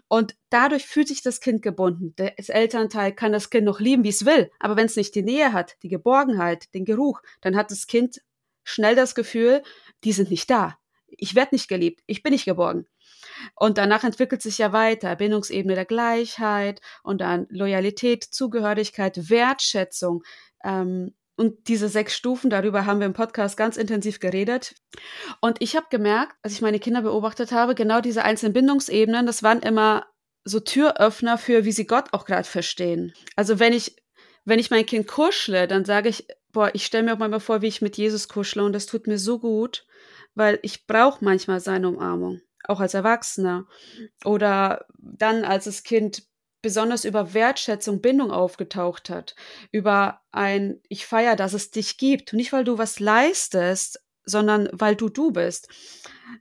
Und 0.08 0.36
dadurch 0.50 0.86
fühlt 0.86 1.08
sich 1.08 1.22
das 1.22 1.40
Kind 1.40 1.62
gebunden. 1.62 2.14
Das 2.16 2.48
Elternteil 2.48 3.12
kann 3.12 3.32
das 3.32 3.50
Kind 3.50 3.64
noch 3.64 3.80
lieben, 3.80 4.04
wie 4.04 4.08
es 4.08 4.24
will. 4.24 4.50
Aber 4.58 4.76
wenn 4.76 4.86
es 4.86 4.96
nicht 4.96 5.14
die 5.14 5.22
Nähe 5.22 5.52
hat, 5.52 5.76
die 5.82 5.88
Geborgenheit, 5.88 6.72
den 6.74 6.84
Geruch, 6.84 7.20
dann 7.40 7.56
hat 7.56 7.70
das 7.70 7.86
Kind 7.86 8.20
schnell 8.64 8.94
das 8.94 9.14
Gefühl, 9.14 9.62
die 10.04 10.12
sind 10.12 10.30
nicht 10.30 10.48
da. 10.50 10.78
Ich 11.06 11.34
werde 11.34 11.54
nicht 11.54 11.68
geliebt. 11.68 12.02
Ich 12.06 12.22
bin 12.22 12.32
nicht 12.32 12.44
geborgen. 12.44 12.86
Und 13.54 13.78
danach 13.78 14.04
entwickelt 14.04 14.42
sich 14.42 14.58
ja 14.58 14.72
weiter 14.72 15.14
Bindungsebene 15.16 15.74
der 15.74 15.84
Gleichheit 15.84 16.80
und 17.02 17.20
dann 17.20 17.46
Loyalität, 17.50 18.24
Zugehörigkeit, 18.24 19.30
Wertschätzung, 19.30 20.22
ähm, 20.64 21.14
und 21.42 21.66
diese 21.66 21.88
sechs 21.88 22.14
Stufen, 22.14 22.50
darüber 22.50 22.86
haben 22.86 23.00
wir 23.00 23.06
im 23.06 23.14
Podcast 23.14 23.56
ganz 23.56 23.76
intensiv 23.76 24.20
geredet. 24.20 24.76
Und 25.40 25.60
ich 25.60 25.74
habe 25.74 25.86
gemerkt, 25.90 26.36
als 26.42 26.52
ich 26.52 26.62
meine 26.62 26.78
Kinder 26.78 27.02
beobachtet 27.02 27.50
habe, 27.50 27.74
genau 27.74 28.00
diese 28.00 28.22
einzelnen 28.22 28.52
Bindungsebenen, 28.52 29.26
das 29.26 29.42
waren 29.42 29.60
immer 29.60 30.06
so 30.44 30.60
Türöffner 30.60 31.38
für, 31.38 31.64
wie 31.64 31.72
sie 31.72 31.84
Gott 31.84 32.12
auch 32.12 32.26
gerade 32.26 32.46
verstehen. 32.46 33.12
Also 33.34 33.58
wenn 33.58 33.72
ich, 33.72 33.96
wenn 34.44 34.60
ich 34.60 34.70
mein 34.70 34.86
Kind 34.86 35.08
kuschle, 35.08 35.66
dann 35.66 35.84
sage 35.84 36.08
ich, 36.10 36.28
boah, 36.52 36.70
ich 36.74 36.86
stelle 36.86 37.02
mir 37.02 37.14
auch 37.14 37.18
mal 37.18 37.40
vor, 37.40 37.60
wie 37.60 37.66
ich 37.66 37.82
mit 37.82 37.96
Jesus 37.96 38.28
kuschle 38.28 38.62
und 38.62 38.72
das 38.72 38.86
tut 38.86 39.08
mir 39.08 39.18
so 39.18 39.40
gut, 39.40 39.84
weil 40.36 40.60
ich 40.62 40.86
brauche 40.86 41.24
manchmal 41.24 41.58
seine 41.58 41.88
Umarmung, 41.88 42.40
auch 42.68 42.78
als 42.78 42.94
Erwachsener. 42.94 43.66
Oder 44.24 44.86
dann, 44.96 45.44
als 45.44 45.64
das 45.64 45.82
Kind 45.82 46.22
besonders 46.62 47.04
über 47.04 47.34
Wertschätzung, 47.34 48.00
Bindung 48.00 48.30
aufgetaucht 48.30 49.10
hat, 49.10 49.34
über 49.72 50.20
ein 50.30 50.80
Ich 50.88 51.06
feier, 51.06 51.36
dass 51.36 51.52
es 51.52 51.70
dich 51.70 51.98
gibt, 51.98 52.32
nicht 52.32 52.52
weil 52.52 52.64
du 52.64 52.78
was 52.78 53.00
leistest, 53.00 54.00
sondern 54.24 54.68
weil 54.72 54.96
du 54.96 55.08
du 55.08 55.32
bist. 55.32 55.68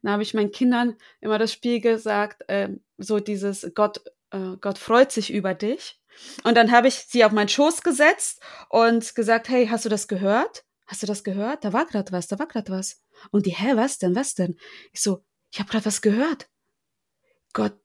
Da 0.03 0.11
habe 0.11 0.23
ich 0.23 0.33
meinen 0.33 0.51
Kindern 0.51 0.95
immer 1.19 1.39
das 1.39 1.51
Spiel 1.51 1.81
gesagt, 1.81 2.47
äh, 2.47 2.69
so 2.97 3.19
dieses 3.19 3.71
Gott, 3.73 4.01
äh, 4.29 4.57
Gott 4.61 4.77
freut 4.77 5.11
sich 5.11 5.33
über 5.33 5.53
dich. 5.53 5.99
Und 6.43 6.55
dann 6.55 6.71
habe 6.71 6.87
ich 6.87 6.95
sie 6.95 7.25
auf 7.25 7.31
meinen 7.31 7.49
Schoß 7.49 7.81
gesetzt 7.81 8.41
und 8.69 9.15
gesagt, 9.15 9.49
hey, 9.49 9.67
hast 9.67 9.85
du 9.85 9.89
das 9.89 10.07
gehört? 10.07 10.63
Hast 10.85 11.01
du 11.01 11.07
das 11.07 11.23
gehört? 11.23 11.63
Da 11.63 11.73
war 11.73 11.85
gerade 11.85 12.11
was, 12.11 12.27
da 12.27 12.37
war 12.37 12.47
gerade 12.47 12.71
was. 12.71 13.01
Und 13.31 13.45
die, 13.45 13.51
hä, 13.51 13.75
was 13.75 13.97
denn, 13.97 14.15
was 14.15 14.35
denn? 14.35 14.57
Ich 14.91 15.01
so, 15.01 15.23
ich 15.51 15.59
habe 15.59 15.69
gerade 15.69 15.85
was 15.85 16.01
gehört. 16.01 16.49
Gott 17.53 17.80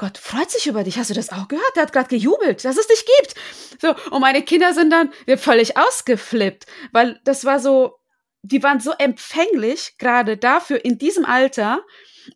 Gott 0.00 0.16
freut 0.16 0.50
sich 0.50 0.66
über 0.66 0.82
dich. 0.82 0.96
Hast 0.96 1.10
du 1.10 1.14
das 1.14 1.28
auch 1.28 1.46
gehört? 1.46 1.76
Der 1.76 1.82
hat 1.82 1.92
gerade 1.92 2.08
gejubelt, 2.08 2.64
dass 2.64 2.78
es 2.78 2.86
dich 2.86 3.04
gibt. 3.18 3.34
So, 3.82 3.94
und 4.10 4.22
meine 4.22 4.42
Kinder 4.42 4.72
sind 4.72 4.88
dann 4.88 5.12
völlig 5.36 5.76
ausgeflippt, 5.76 6.64
weil 6.90 7.20
das 7.24 7.44
war 7.44 7.60
so, 7.60 7.98
die 8.40 8.62
waren 8.62 8.80
so 8.80 8.92
empfänglich, 8.92 9.96
gerade 9.98 10.38
dafür 10.38 10.82
in 10.86 10.96
diesem 10.96 11.26
Alter. 11.26 11.84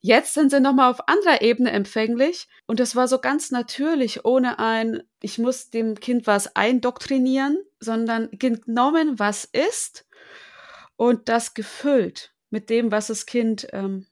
Jetzt 0.02 0.34
sind 0.34 0.50
sie 0.50 0.60
nochmal 0.60 0.90
auf 0.90 1.08
anderer 1.08 1.40
Ebene 1.40 1.70
empfänglich. 1.70 2.48
Und 2.66 2.80
das 2.80 2.96
war 2.96 3.08
so 3.08 3.18
ganz 3.18 3.50
natürlich, 3.50 4.26
ohne 4.26 4.58
ein, 4.58 5.02
ich 5.22 5.38
muss 5.38 5.70
dem 5.70 5.98
Kind 5.98 6.26
was 6.26 6.54
eindoktrinieren, 6.54 7.56
sondern 7.80 8.28
genommen, 8.32 9.18
was 9.18 9.46
ist 9.46 10.06
und 10.96 11.30
das 11.30 11.54
gefüllt 11.54 12.34
mit 12.50 12.68
dem, 12.68 12.92
was 12.92 13.06
das 13.06 13.24
Kind 13.24 13.68
ähm, 13.72 14.06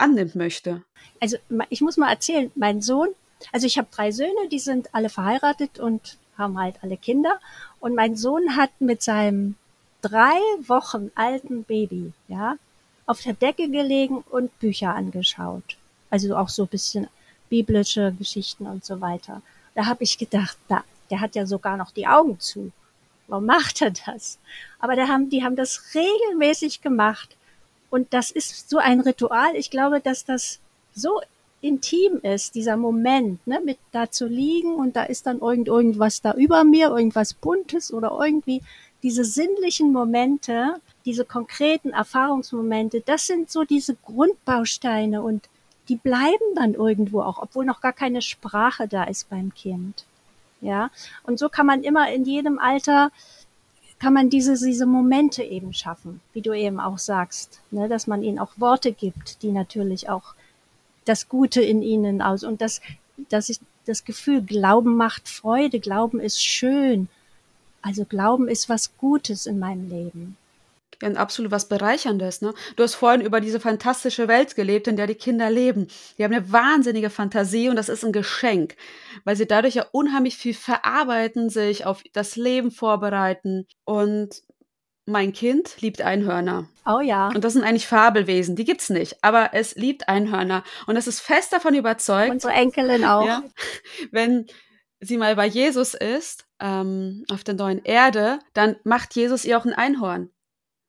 annimmt 0.00 0.34
möchte. 0.34 0.82
Also 1.20 1.36
ich 1.68 1.80
muss 1.80 1.96
mal 1.96 2.10
erzählen, 2.10 2.50
mein 2.54 2.82
Sohn, 2.82 3.08
also 3.52 3.66
ich 3.66 3.78
habe 3.78 3.88
drei 3.90 4.10
Söhne, 4.10 4.48
die 4.50 4.58
sind 4.58 4.94
alle 4.94 5.08
verheiratet 5.08 5.78
und 5.78 6.18
haben 6.36 6.58
halt 6.58 6.76
alle 6.82 6.96
Kinder. 6.96 7.38
Und 7.78 7.94
mein 7.94 8.16
Sohn 8.16 8.56
hat 8.56 8.70
mit 8.80 9.02
seinem 9.02 9.56
drei 10.02 10.38
Wochen 10.66 11.10
alten 11.14 11.64
Baby, 11.64 12.12
ja, 12.28 12.56
auf 13.06 13.20
der 13.22 13.34
Decke 13.34 13.68
gelegen 13.68 14.24
und 14.30 14.56
Bücher 14.58 14.94
angeschaut. 14.94 15.76
Also 16.10 16.36
auch 16.36 16.48
so 16.48 16.62
ein 16.64 16.68
bisschen 16.68 17.08
biblische 17.48 18.12
Geschichten 18.18 18.66
und 18.66 18.84
so 18.84 19.00
weiter. 19.00 19.42
Da 19.74 19.86
habe 19.86 20.04
ich 20.04 20.18
gedacht, 20.18 20.56
da, 20.68 20.84
der 21.10 21.20
hat 21.20 21.34
ja 21.34 21.46
sogar 21.46 21.76
noch 21.76 21.90
die 21.90 22.06
Augen 22.06 22.38
zu. 22.40 22.72
Warum 23.26 23.46
macht 23.46 23.80
er 23.82 23.90
das? 23.90 24.38
Aber 24.78 24.96
da 24.96 25.08
haben, 25.08 25.30
die 25.30 25.44
haben 25.44 25.56
das 25.56 25.94
regelmäßig 25.94 26.80
gemacht. 26.80 27.36
Und 27.90 28.14
das 28.14 28.30
ist 28.30 28.70
so 28.70 28.78
ein 28.78 29.00
Ritual. 29.00 29.54
Ich 29.56 29.70
glaube, 29.70 30.00
dass 30.00 30.24
das 30.24 30.60
so 30.94 31.20
intim 31.60 32.18
ist, 32.22 32.54
dieser 32.54 32.76
Moment, 32.76 33.46
ne, 33.46 33.60
mit 33.64 33.78
da 33.92 34.10
zu 34.10 34.26
liegen 34.26 34.74
und 34.74 34.96
da 34.96 35.02
ist 35.02 35.26
dann 35.26 35.40
irgend, 35.40 35.68
irgendwas 35.68 36.22
da 36.22 36.32
über 36.32 36.64
mir, 36.64 36.88
irgendwas 36.88 37.34
Buntes 37.34 37.92
oder 37.92 38.16
irgendwie, 38.18 38.62
diese 39.02 39.24
sinnlichen 39.24 39.92
Momente, 39.92 40.76
diese 41.04 41.24
konkreten 41.24 41.90
Erfahrungsmomente, 41.90 43.00
das 43.00 43.26
sind 43.26 43.50
so 43.50 43.64
diese 43.64 43.94
Grundbausteine 43.94 45.22
und 45.22 45.48
die 45.88 45.96
bleiben 45.96 46.54
dann 46.54 46.74
irgendwo 46.74 47.22
auch, 47.22 47.42
obwohl 47.42 47.64
noch 47.64 47.80
gar 47.80 47.92
keine 47.92 48.22
Sprache 48.22 48.88
da 48.88 49.04
ist 49.04 49.28
beim 49.28 49.54
Kind. 49.54 50.04
Ja, 50.60 50.90
und 51.24 51.38
so 51.38 51.48
kann 51.48 51.64
man 51.64 51.82
immer 51.82 52.12
in 52.12 52.24
jedem 52.24 52.58
Alter 52.58 53.10
kann 54.00 54.14
man 54.14 54.30
diese, 54.30 54.54
diese 54.54 54.86
Momente 54.86 55.42
eben 55.42 55.72
schaffen, 55.72 56.20
wie 56.32 56.40
du 56.40 56.52
eben 56.52 56.80
auch 56.80 56.98
sagst, 56.98 57.60
ne, 57.70 57.88
dass 57.88 58.06
man 58.06 58.22
ihnen 58.22 58.38
auch 58.38 58.52
Worte 58.56 58.92
gibt, 58.92 59.42
die 59.42 59.52
natürlich 59.52 60.08
auch 60.08 60.34
das 61.04 61.28
Gute 61.28 61.60
in 61.60 61.82
ihnen 61.82 62.22
aus 62.22 62.42
und 62.42 62.60
das, 62.60 62.80
dass 63.28 63.48
ich 63.50 63.60
das 63.84 64.04
Gefühl, 64.04 64.42
Glauben 64.42 64.96
macht 64.96 65.28
Freude, 65.28 65.80
Glauben 65.80 66.18
ist 66.20 66.42
schön. 66.42 67.08
Also 67.82 68.04
Glauben 68.04 68.48
ist 68.48 68.68
was 68.68 68.96
Gutes 68.98 69.46
in 69.46 69.58
meinem 69.58 69.88
Leben 69.88 70.36
ja 71.02 71.10
absolut 71.12 71.50
was 71.50 71.68
Bereicherndes. 71.68 72.42
Ne? 72.42 72.54
Du 72.76 72.82
hast 72.82 72.94
vorhin 72.94 73.20
über 73.20 73.40
diese 73.40 73.60
fantastische 73.60 74.28
Welt 74.28 74.54
gelebt, 74.54 74.88
in 74.88 74.96
der 74.96 75.06
die 75.06 75.14
Kinder 75.14 75.50
leben. 75.50 75.88
Die 76.18 76.24
haben 76.24 76.32
eine 76.32 76.52
wahnsinnige 76.52 77.10
Fantasie 77.10 77.68
und 77.68 77.76
das 77.76 77.88
ist 77.88 78.04
ein 78.04 78.12
Geschenk, 78.12 78.76
weil 79.24 79.36
sie 79.36 79.46
dadurch 79.46 79.74
ja 79.74 79.86
unheimlich 79.92 80.36
viel 80.36 80.54
verarbeiten, 80.54 81.50
sich 81.50 81.86
auf 81.86 82.02
das 82.12 82.36
Leben 82.36 82.70
vorbereiten 82.70 83.66
und 83.84 84.42
mein 85.06 85.32
Kind 85.32 85.80
liebt 85.80 86.02
Einhörner. 86.02 86.68
Oh 86.86 87.00
ja. 87.00 87.28
Und 87.28 87.42
das 87.42 87.54
sind 87.54 87.64
eigentlich 87.64 87.86
Fabelwesen. 87.86 88.54
Die 88.54 88.64
gibt's 88.64 88.90
nicht. 88.90 89.16
Aber 89.22 89.50
es 89.54 89.74
liebt 89.74 90.08
Einhörner. 90.08 90.62
Und 90.86 90.96
es 90.96 91.08
ist 91.08 91.20
fest 91.20 91.52
davon 91.52 91.74
überzeugt. 91.74 92.30
Unsere 92.30 92.52
Enkelin 92.52 93.04
auch. 93.04 93.26
Ja, 93.26 93.42
wenn 94.12 94.46
sie 95.00 95.16
mal 95.16 95.34
bei 95.34 95.46
Jesus 95.46 95.94
ist, 95.94 96.46
ähm, 96.60 97.24
auf 97.30 97.42
der 97.42 97.54
neuen 97.54 97.82
Erde, 97.84 98.38
dann 98.52 98.76
macht 98.84 99.16
Jesus 99.16 99.44
ihr 99.44 99.58
auch 99.58 99.64
ein 99.64 99.72
Einhorn 99.72 100.30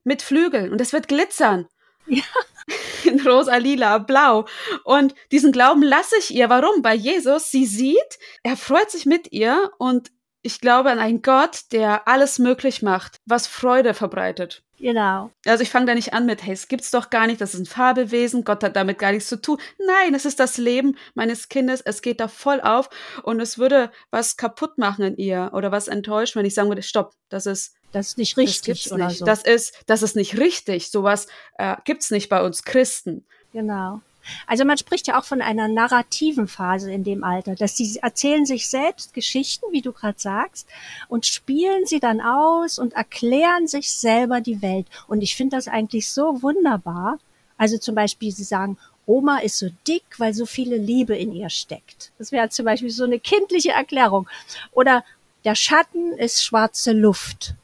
mit 0.04 0.22
Flügeln 0.22 0.72
und 0.72 0.82
es 0.82 0.94
wird 0.94 1.08
glitzern. 1.08 1.68
Ja. 2.08 2.24
In 3.04 3.20
rosa, 3.22 3.58
lila, 3.58 3.98
blau. 3.98 4.46
Und 4.84 5.16
diesen 5.32 5.52
Glauben 5.52 5.82
lasse 5.82 6.16
ich 6.20 6.34
ihr. 6.34 6.50
Warum? 6.50 6.84
Weil 6.84 6.98
Jesus 6.98 7.52
sie 7.52 7.66
sieht, 7.66 8.20
er 8.44 8.56
freut 8.56 8.92
sich 8.92 9.06
mit 9.06 9.32
ihr 9.32 9.72
und 9.78 10.12
ich 10.44 10.60
glaube 10.60 10.90
an 10.90 11.00
einen 11.00 11.22
Gott, 11.22 11.72
der 11.72 12.08
alles 12.08 12.40
möglich 12.40 12.82
macht, 12.82 13.18
was 13.26 13.48
Freude 13.48 13.94
verbreitet. 13.94 14.64
Genau. 14.82 15.30
Also 15.46 15.62
ich 15.62 15.70
fange 15.70 15.86
da 15.86 15.94
nicht 15.94 16.14
an 16.14 16.26
mit, 16.26 16.44
hey, 16.44 16.54
es 16.54 16.68
gibt's 16.68 16.90
doch 16.90 17.12
gar 17.12 17.28
nicht, 17.28 17.40
das 17.40 17.54
ist 17.54 17.60
ein 17.60 17.66
Fabelwesen, 17.68 18.44
Gott 18.44 18.64
hat 18.64 18.76
damit 18.76 18.98
gar 18.98 19.12
nichts 19.12 19.30
zu 19.30 19.40
tun. 19.40 19.60
Nein, 19.78 20.16
es 20.16 20.26
ist 20.26 20.40
das 20.40 20.58
Leben 20.58 20.98
meines 21.14 21.50
Kindes, 21.50 21.82
es 21.82 22.02
geht 22.02 22.20
da 22.20 22.28
voll 22.28 22.60
auf 22.62 22.90
und 23.22 23.40
es 23.40 23.60
würde 23.60 23.92
was 24.10 24.38
kaputt 24.38 24.80
machen 24.80 25.06
in 25.06 25.18
ihr 25.18 25.52
oder 25.54 25.72
was 25.72 25.88
enttäuschen, 25.88 26.40
wenn 26.40 26.48
ich 26.48 26.56
sagen 26.56 26.70
würde, 26.70 26.82
stopp, 26.82 27.14
das 27.30 27.46
ist 27.46 27.76
das 27.92 28.10
ist 28.10 28.18
nicht 28.18 28.38
richtig 28.38 28.84
das 28.84 28.92
oder 28.92 29.08
nicht. 29.08 29.20
so. 29.20 29.26
Das 29.26 29.44
ist, 29.44 29.84
das 29.86 30.02
ist 30.02 30.16
nicht 30.16 30.38
richtig. 30.40 30.90
Sowas 30.90 31.28
äh, 31.58 31.76
gibt's 31.84 32.10
nicht 32.10 32.30
bei 32.30 32.42
uns 32.42 32.64
Christen. 32.64 33.26
Genau. 33.54 34.02
Also 34.48 34.66
man 34.66 34.78
spricht 34.78 35.08
ja 35.08 35.20
auch 35.20 35.26
von 35.26 35.42
einer 35.42 35.68
narrativen 35.68 36.48
Phase 36.48 36.92
in 36.92 37.04
dem 37.04 37.24
Alter, 37.24 37.56
dass 37.56 37.78
sie 37.78 38.00
erzählen 38.02 38.46
sich 38.46 38.70
selbst 38.70 39.14
Geschichten, 39.14 39.66
wie 39.72 39.82
du 39.82 39.92
gerade 39.92 40.20
sagst, 40.20 40.68
und 41.08 41.26
spielen 41.26 41.86
sie 41.86 42.00
dann 42.00 42.22
aus 42.22 42.80
und 42.80 42.94
erklären 42.94 43.68
sich 43.68 43.92
selber 43.92 44.42
die 44.42 44.62
Welt. 44.62 44.88
Und 45.08 45.22
ich 45.22 45.36
finde 45.36 45.56
das 45.56 45.68
eigentlich 45.68 46.10
so 46.10 46.42
wunderbar. 46.42 47.20
Also 47.58 47.78
zum 47.78 47.96
Beispiel, 47.96 48.32
sie 48.32 48.44
sagen, 48.44 48.78
Oma 49.06 49.40
ist 49.40 49.58
so 49.58 49.70
dick, 49.88 50.04
weil 50.18 50.34
so 50.34 50.46
viele 50.46 50.78
Liebe 50.78 51.16
in 51.16 51.34
ihr 51.34 51.50
steckt. 51.50 52.12
Das 52.18 52.32
wäre 52.32 52.50
zum 52.50 52.66
Beispiel 52.66 52.92
so 52.92 53.04
eine 53.04 53.20
kindliche 53.20 53.72
Erklärung. 53.72 54.28
Oder 54.72 55.04
der 55.44 55.56
Schatten 55.56 56.14
ist 56.14 56.44
schwarze 56.44 56.92
Luft. 56.92 57.56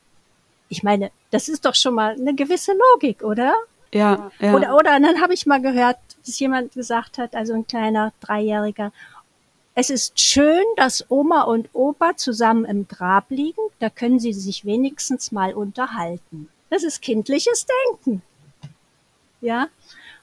Ich 0.70 0.84
meine, 0.84 1.12
das 1.32 1.48
ist 1.48 1.66
doch 1.66 1.76
schon 1.76 1.94
mal 1.94 2.16
eine 2.16 2.36
gewisse 2.36 2.74
Logik, 2.74 3.24
oder? 3.24 3.56
Ja, 3.94 4.32
ja. 4.40 4.54
Oder, 4.54 4.76
oder 4.76 5.00
dann 5.00 5.22
habe 5.22 5.34
ich 5.34 5.46
mal 5.46 5.62
gehört, 5.62 5.98
dass 6.26 6.40
jemand 6.40 6.74
gesagt 6.74 7.18
hat, 7.18 7.36
also 7.36 7.54
ein 7.54 7.68
kleiner 7.68 8.14
Dreijähriger, 8.20 8.92
es 9.80 9.92
ist 9.92 10.20
schön, 10.20 10.66
dass 10.76 11.06
Oma 11.10 11.44
und 11.44 11.70
Opa 11.74 12.18
zusammen 12.18 12.66
im 12.66 12.88
Grab 12.88 13.30
liegen, 13.30 13.62
da 13.78 13.92
können 13.92 14.20
sie 14.20 14.34
sich 14.34 14.66
wenigstens 14.66 15.32
mal 15.32 15.54
unterhalten. 15.54 16.50
Das 16.72 16.84
ist 16.84 17.02
kindliches 17.02 17.68
Denken. 17.94 18.24
Ja? 19.40 19.68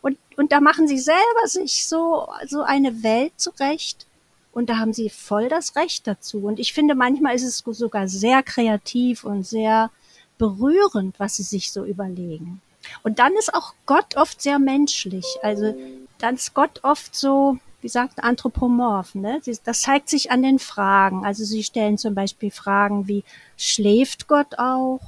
Und, 0.03 0.19
und 0.37 0.51
da 0.51 0.61
machen 0.61 0.89
sie 0.89 0.99
selber 0.99 1.47
sich 1.47 1.87
so, 1.87 2.29
so 2.49 2.63
eine 2.63 3.05
Welt 3.05 3.33
zurecht. 3.37 4.07
Und 4.51 4.71
da 4.71 4.79
haben 4.79 4.93
sie 4.93 5.09
voll 5.09 5.49
das 5.49 5.77
Recht 5.77 6.07
dazu. 6.07 6.39
Und 6.39 6.59
ich 6.59 6.73
finde, 6.73 6.95
manchmal 6.95 7.35
ist 7.37 7.45
es 7.45 7.59
sogar 7.59 8.09
sehr 8.09 8.43
kreativ 8.43 9.23
und 9.23 9.45
sehr 9.45 9.91
berührend, 10.37 11.19
was 11.19 11.37
sie 11.37 11.43
sich 11.45 11.73
so 11.73 11.85
überlegen. 11.85 12.61
Und 13.03 13.19
dann 13.19 13.35
ist 13.35 13.55
auch 13.55 13.75
Gott 13.87 14.17
oft 14.17 14.41
sehr 14.41 14.59
menschlich. 14.59 15.27
Also 15.43 15.75
dann 16.19 16.35
ist 16.37 16.55
Gott 16.55 16.81
oft 16.83 17.15
so, 17.15 17.59
wie 17.81 17.89
sagt 17.89 18.23
anthropomorph. 18.23 19.15
Ne? 19.15 19.41
Das 19.65 19.83
zeigt 19.83 20.09
sich 20.09 20.31
an 20.31 20.43
den 20.43 20.59
Fragen. 20.59 21.25
Also 21.25 21.45
sie 21.45 21.63
stellen 21.63 21.99
zum 21.99 22.15
Beispiel 22.15 22.51
Fragen 22.51 23.09
wie, 23.09 23.25
schläft 23.57 24.29
Gott 24.29 24.59
auch? 24.59 25.01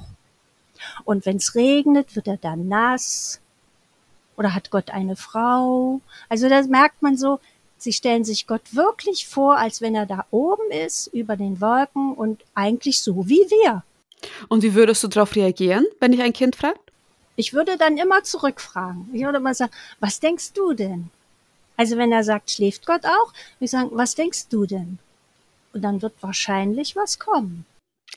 Und 1.03 1.25
wenn 1.25 1.37
es 1.37 1.55
regnet, 1.55 2.15
wird 2.15 2.27
er 2.27 2.37
dann 2.37 2.67
nass? 2.67 3.39
Oder 4.37 4.53
hat 4.53 4.69
Gott 4.69 4.91
eine 4.91 5.15
Frau? 5.15 6.01
Also 6.29 6.49
da 6.49 6.61
merkt 6.63 7.01
man 7.01 7.17
so, 7.17 7.39
sie 7.77 7.93
stellen 7.93 8.23
sich 8.23 8.45
Gott 8.47 8.75
wirklich 8.75 9.27
vor, 9.27 9.57
als 9.57 9.81
wenn 9.81 9.95
er 9.95 10.05
da 10.05 10.25
oben 10.29 10.71
ist, 10.71 11.07
über 11.07 11.35
den 11.35 11.59
Wolken 11.59 12.13
und 12.13 12.43
eigentlich 12.53 13.01
so 13.01 13.27
wie 13.27 13.49
wir. 13.49 13.83
Und 14.47 14.63
wie 14.63 14.73
würdest 14.73 15.03
du 15.03 15.07
darauf 15.07 15.35
reagieren, 15.35 15.85
wenn 15.99 16.11
dich 16.11 16.21
ein 16.21 16.33
Kind 16.33 16.55
fragt? 16.55 16.86
Ich 17.39 17.53
würde 17.53 17.77
dann 17.77 17.97
immer 17.97 18.23
zurückfragen. 18.23 19.09
Ich 19.13 19.23
würde 19.23 19.39
mal 19.39 19.53
sagen, 19.53 19.71
was 19.99 20.19
denkst 20.19 20.53
du 20.53 20.73
denn? 20.73 21.11
Also 21.77 21.95
wenn 21.95 22.11
er 22.11 22.23
sagt, 22.23 22.49
schläft 22.49 22.87
Gott 22.87 23.05
auch, 23.05 23.31
würde 23.31 23.65
ich 23.65 23.71
sagen, 23.71 23.89
was 23.93 24.15
denkst 24.15 24.47
du 24.49 24.65
denn? 24.65 24.97
Und 25.71 25.83
dann 25.83 26.01
wird 26.01 26.15
wahrscheinlich 26.21 26.95
was 26.95 27.19
kommen. 27.19 27.65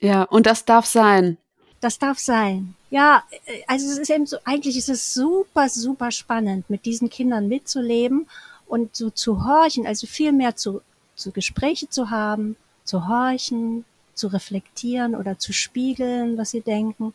Ja, 0.00 0.22
und 0.22 0.46
das 0.46 0.64
darf 0.64 0.86
sein. 0.86 1.36
Das 1.80 1.98
darf 1.98 2.18
sein. 2.18 2.74
Ja, 2.88 3.22
also 3.66 3.86
es 3.90 3.98
ist 3.98 4.10
eben 4.10 4.26
so, 4.26 4.38
eigentlich 4.44 4.78
ist 4.78 4.88
es 4.88 5.12
super, 5.12 5.68
super 5.68 6.10
spannend, 6.10 6.70
mit 6.70 6.86
diesen 6.86 7.10
Kindern 7.10 7.48
mitzuleben 7.48 8.26
und 8.66 8.96
so 8.96 9.10
zu 9.10 9.44
horchen, 9.44 9.86
also 9.86 10.06
viel 10.06 10.32
mehr 10.32 10.56
zu, 10.56 10.80
zu 11.14 11.30
Gespräche 11.30 11.90
zu 11.90 12.08
haben, 12.08 12.56
zu 12.84 13.06
horchen, 13.06 13.84
zu 14.14 14.28
reflektieren 14.28 15.14
oder 15.14 15.38
zu 15.38 15.52
spiegeln, 15.52 16.38
was 16.38 16.50
sie 16.50 16.62
denken 16.62 17.12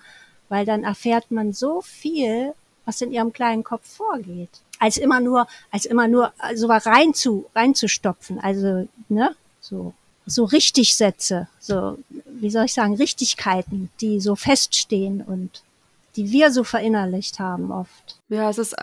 weil 0.49 0.65
dann 0.65 0.84
erfährt 0.84 1.31
man 1.31 1.53
so 1.53 1.81
viel, 1.81 2.53
was 2.86 3.01
in 3.01 3.12
ihrem 3.12 3.34
kleinen 3.34 3.63
Kopf 3.63 3.88
vorgeht, 3.88 4.49
als 4.79 4.97
immer 4.97 5.19
nur, 5.19 5.47
als 5.71 5.86
immer 5.86 6.08
nur 6.08 6.34
so 6.55 6.67
rein 6.67 7.13
zu, 7.13 7.45
reinzustopfen, 7.55 8.39
also 8.39 8.88
ne, 9.10 9.36
so 9.60 9.93
so 10.27 10.43
Richtigsätze, 10.45 11.47
so 11.60 11.99
wie 12.25 12.49
soll 12.49 12.65
ich 12.65 12.73
sagen, 12.73 12.95
Richtigkeiten, 12.95 13.91
die 14.01 14.19
so 14.19 14.36
feststehen 14.36 15.21
und 15.21 15.62
die 16.15 16.31
wir 16.31 16.51
so 16.51 16.63
verinnerlicht 16.63 17.39
haben 17.39 17.71
oft. 17.71 18.19
Ja, 18.29 18.49
es 18.49 18.58
ist 18.58 18.75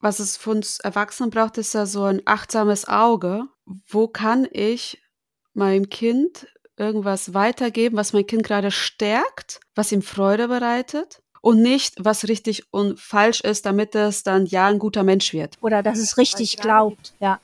was 0.00 0.20
es 0.20 0.36
für 0.36 0.50
uns 0.50 0.78
Erwachsenen 0.80 1.30
braucht, 1.30 1.58
ist 1.58 1.74
ja 1.74 1.86
so 1.86 2.04
ein 2.04 2.22
achtsames 2.26 2.86
Auge. 2.86 3.48
Wo 3.88 4.06
kann 4.06 4.46
ich 4.52 5.02
meinem 5.54 5.88
Kind 5.88 6.46
irgendwas 6.76 7.34
weitergeben, 7.34 7.96
was 7.96 8.12
mein 8.12 8.26
Kind 8.26 8.42
gerade 8.42 8.70
stärkt, 8.70 9.60
was 9.74 9.92
ihm 9.92 10.02
Freude 10.02 10.48
bereitet 10.48 11.22
und 11.40 11.62
nicht, 11.62 11.94
was 11.98 12.28
richtig 12.28 12.64
und 12.72 12.98
falsch 12.98 13.40
ist, 13.40 13.66
damit 13.66 13.94
es 13.94 14.22
dann 14.22 14.46
ja 14.46 14.66
ein 14.66 14.78
guter 14.78 15.02
Mensch 15.02 15.32
wird. 15.32 15.56
Oder 15.60 15.82
dass 15.82 15.98
es 15.98 16.18
richtig 16.18 16.58
glaubt, 16.58 17.14
ja. 17.20 17.40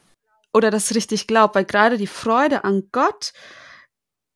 Oder 0.53 0.71
dass 0.71 0.91
es 0.91 0.97
richtig 0.97 1.27
glaubt, 1.27 1.55
weil 1.55 1.65
gerade 1.65 1.97
die 1.97 2.07
Freude 2.07 2.65
an 2.65 2.89
Gott, 2.93 3.33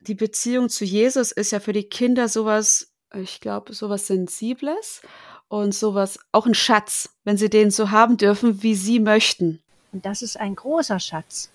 die 0.00 0.14
Beziehung 0.14 0.68
zu 0.68 0.84
Jesus 0.84 1.32
ist 1.32 1.50
ja 1.50 1.60
für 1.60 1.72
die 1.72 1.88
Kinder 1.88 2.28
sowas, 2.28 2.92
ich 3.14 3.40
glaube, 3.40 3.74
sowas 3.74 4.06
Sensibles 4.06 5.02
und 5.48 5.74
sowas, 5.74 6.18
auch 6.32 6.46
ein 6.46 6.54
Schatz, 6.54 7.10
wenn 7.24 7.36
sie 7.36 7.50
den 7.50 7.70
so 7.70 7.90
haben 7.90 8.16
dürfen, 8.16 8.62
wie 8.62 8.74
sie 8.74 9.00
möchten. 9.00 9.60
Und 9.92 10.06
das 10.06 10.22
ist 10.22 10.38
ein 10.38 10.54
großer 10.54 11.00
Schatz. 11.00 11.50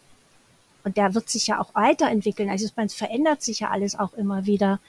Und 0.83 0.97
der 0.97 1.13
wird 1.13 1.29
sich 1.29 1.47
ja 1.47 1.59
auch 1.59 1.75
weiterentwickeln. 1.75 2.49
Also 2.49 2.67
es 2.75 2.93
verändert 2.93 3.41
sich 3.41 3.59
ja 3.59 3.69
alles 3.69 3.97
auch 3.97 4.13
immer 4.13 4.45
wieder 4.45 4.79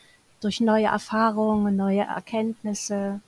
durch 0.40 0.60
neue 0.60 0.86
Erfahrungen, 0.86 1.76
neue 1.76 2.00
Erkenntnisse. 2.02 3.20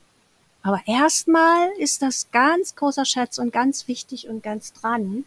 Aber 0.62 0.81
erstmal 0.87 1.68
ist 1.79 2.03
das 2.03 2.31
ganz 2.33 2.74
großer 2.74 3.05
Schatz 3.05 3.38
und 3.38 3.53
ganz 3.53 3.87
wichtig 3.87 4.29
und 4.29 4.42
ganz 4.42 4.72
dran. 4.72 5.24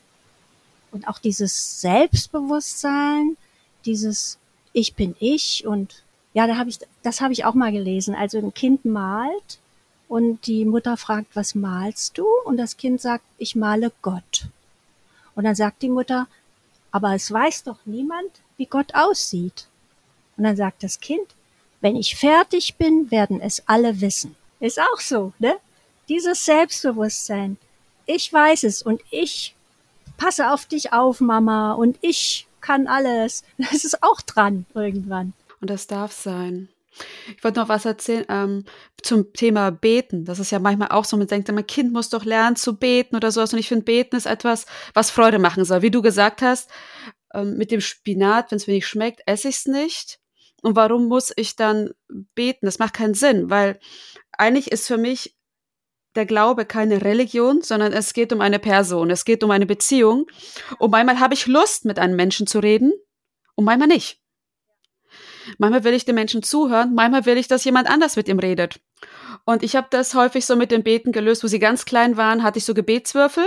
Und 0.92 1.08
auch 1.08 1.20
dieses 1.20 1.82
Selbstbewusstsein, 1.82 3.38
dieses 3.86 4.40
Ich 4.74 4.96
bin 4.96 5.16
ich 5.20 5.66
und 5.66 6.04
ja, 6.34 6.46
da 6.46 6.58
habe 6.58 6.70
ich, 6.70 6.80
das 7.04 7.22
habe 7.22 7.34
ich 7.34 7.46
auch 7.46 7.54
mal 7.54 7.72
gelesen. 7.72 8.16
Also 8.16 8.38
ein 8.38 8.54
Kind 8.54 8.86
malt 8.86 9.60
und 10.08 10.46
die 10.48 10.66
Mutter 10.66 10.98
fragt, 10.98 11.36
was 11.36 11.56
malst 11.56 12.18
du? 12.18 12.26
Und 12.46 12.58
das 12.58 12.78
Kind 12.78 13.02
sagt, 13.02 13.24
ich 13.38 13.56
male 13.56 13.92
Gott. 14.02 14.48
Und 15.36 15.44
dann 15.44 15.56
sagt 15.56 15.82
die 15.82 15.90
Mutter, 15.90 16.28
aber 16.98 17.14
es 17.14 17.32
weiß 17.32 17.64
doch 17.64 17.78
niemand, 17.86 18.32
wie 18.58 18.66
Gott 18.66 18.96
aussieht. 18.96 19.68
Und 20.36 20.46
dann 20.46 20.56
sagt 20.58 20.82
das 20.82 21.00
Kind, 21.00 21.28
Wenn 21.80 21.96
ich 21.96 22.16
fertig 22.16 22.76
bin, 22.78 23.12
werden 23.12 23.40
es 23.40 23.62
alle 23.68 24.02
wissen. 24.02 24.36
Ist 24.60 24.82
auch 24.82 25.00
so, 25.00 25.32
ne? 25.38 25.58
Dieses 26.10 26.44
Selbstbewusstsein. 26.44 27.58
Ich 28.08 28.34
weiß 28.34 28.64
es 28.64 28.82
und 28.82 29.00
ich 29.12 29.56
passe 30.18 30.52
auf 30.52 30.66
dich 30.66 30.92
auf, 30.92 31.22
Mama, 31.22 31.74
und 31.74 32.00
ich 32.02 32.48
kann 32.62 32.88
alles. 32.88 33.44
Das 33.58 33.86
ist 33.86 34.02
auch 34.02 34.22
dran 34.22 34.66
irgendwann. 34.74 35.34
Und 35.62 35.70
das 35.70 35.86
darf 35.86 36.12
sein. 36.12 36.68
Ich 37.36 37.44
wollte 37.44 37.60
noch 37.60 37.70
was 37.70 37.86
erzählen 37.86 38.26
ähm, 38.30 38.66
zum 39.02 39.34
Thema 39.34 39.72
Beten. 39.72 40.26
Das 40.26 40.40
ist 40.40 40.52
ja 40.52 40.60
manchmal 40.60 40.90
auch 40.90 41.06
so, 41.06 41.18
man 41.18 41.28
denkt, 41.28 41.52
mein 41.52 41.68
Kind 41.68 41.94
muss 41.94 42.10
doch 42.10 42.26
lernen 42.26 42.56
zu 42.56 42.78
beten 42.78 43.16
oder 43.16 43.32
sowas. 43.32 43.54
Und 43.54 43.60
ich 43.60 43.68
finde, 43.68 43.86
Beten 43.86 44.16
ist 44.16 44.26
etwas, 44.26 44.66
was 44.94 45.12
Freude 45.12 45.40
machen 45.40 45.66
soll. 45.66 45.82
Wie 45.82 45.92
du 45.92 46.02
gesagt 46.02 46.42
hast, 46.42 46.70
ähm, 47.34 47.58
mit 47.58 47.72
dem 47.72 47.82
Spinat, 47.82 48.52
wenn 48.52 48.58
es 48.58 48.68
mir 48.68 48.74
nicht 48.74 48.88
schmeckt, 48.88 49.22
esse 49.26 49.50
ich 49.50 49.58
es 49.58 49.66
nicht. 49.66 50.20
Und 50.62 50.76
warum 50.76 51.08
muss 51.08 51.32
ich 51.36 51.56
dann 51.56 51.92
beten? 52.34 52.66
Das 52.66 52.80
macht 52.80 52.94
keinen 52.94 53.14
Sinn, 53.14 53.50
weil 53.50 53.80
eigentlich 54.32 54.72
ist 54.72 54.88
für 54.88 54.98
mich 54.98 55.36
der 56.16 56.26
Glaube 56.26 56.66
keine 56.66 57.04
Religion, 57.04 57.62
sondern 57.62 57.94
es 57.94 58.14
geht 58.14 58.34
um 58.34 58.42
eine 58.42 58.60
Person, 58.60 59.12
es 59.12 59.24
geht 59.24 59.44
um 59.44 59.52
eine 59.52 59.68
Beziehung. 59.68 60.26
Und 60.80 60.92
manchmal 60.92 61.20
habe 61.20 61.36
ich 61.36 61.46
Lust, 61.46 61.86
mit 61.86 62.00
einem 62.00 62.16
Menschen 62.16 62.48
zu 62.48 62.60
reden 62.60 62.92
und 63.56 63.66
manchmal 63.66 63.88
nicht. 63.88 64.20
Manchmal 65.58 65.84
will 65.84 65.94
ich 65.94 66.06
den 66.06 66.16
Menschen 66.16 66.44
zuhören, 66.44 66.94
manchmal 66.94 67.26
will 67.26 67.38
ich, 67.38 67.48
dass 67.48 67.66
jemand 67.66 67.90
anders 67.90 68.16
mit 68.16 68.28
ihm 68.28 68.40
redet. 68.40 68.80
Und 69.46 69.64
ich 69.64 69.76
habe 69.76 69.88
das 69.90 70.14
häufig 70.14 70.46
so 70.46 70.56
mit 70.56 70.72
den 70.72 70.84
Beten 70.84 71.12
gelöst, 71.12 71.44
wo 71.44 71.48
sie 71.48 71.60
ganz 71.60 71.86
klein 71.86 72.18
waren, 72.18 72.44
hatte 72.44 72.58
ich 72.60 72.66
so 72.66 72.74
Gebetswürfel. 72.74 73.46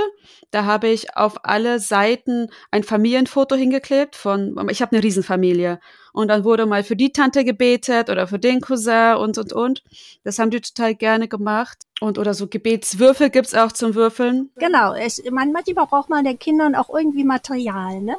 Da 0.50 0.64
habe 0.64 0.88
ich 0.88 1.16
auf 1.16 1.44
alle 1.44 1.78
Seiten 1.78 2.48
ein 2.70 2.84
Familienfoto 2.84 3.54
hingeklebt 3.54 4.16
von, 4.16 4.56
ich 4.70 4.80
habe 4.80 4.92
eine 4.92 5.02
Riesenfamilie. 5.02 5.78
Und 6.12 6.28
dann 6.28 6.44
wurde 6.44 6.66
mal 6.66 6.84
für 6.84 6.96
die 6.96 7.12
Tante 7.12 7.44
gebetet 7.44 8.08
oder 8.08 8.26
für 8.26 8.38
den 8.38 8.60
Cousin 8.60 9.16
und, 9.16 9.38
und, 9.38 9.52
und. 9.52 9.82
Das 10.24 10.38
haben 10.38 10.50
die 10.50 10.60
total 10.60 10.94
gerne 10.94 11.28
gemacht. 11.28 11.78
Und 12.00 12.18
oder 12.18 12.34
so 12.34 12.46
Gebetswürfel 12.48 13.30
gibt's 13.30 13.54
auch 13.54 13.72
zum 13.72 13.94
Würfeln. 13.94 14.50
Genau, 14.56 14.94
es, 14.94 15.22
man, 15.30 15.52
manchmal 15.52 15.86
braucht 15.86 16.08
man 16.08 16.24
den 16.24 16.38
Kindern 16.38 16.74
auch 16.74 16.88
irgendwie 16.88 17.24
Material, 17.24 18.00
ne? 18.00 18.16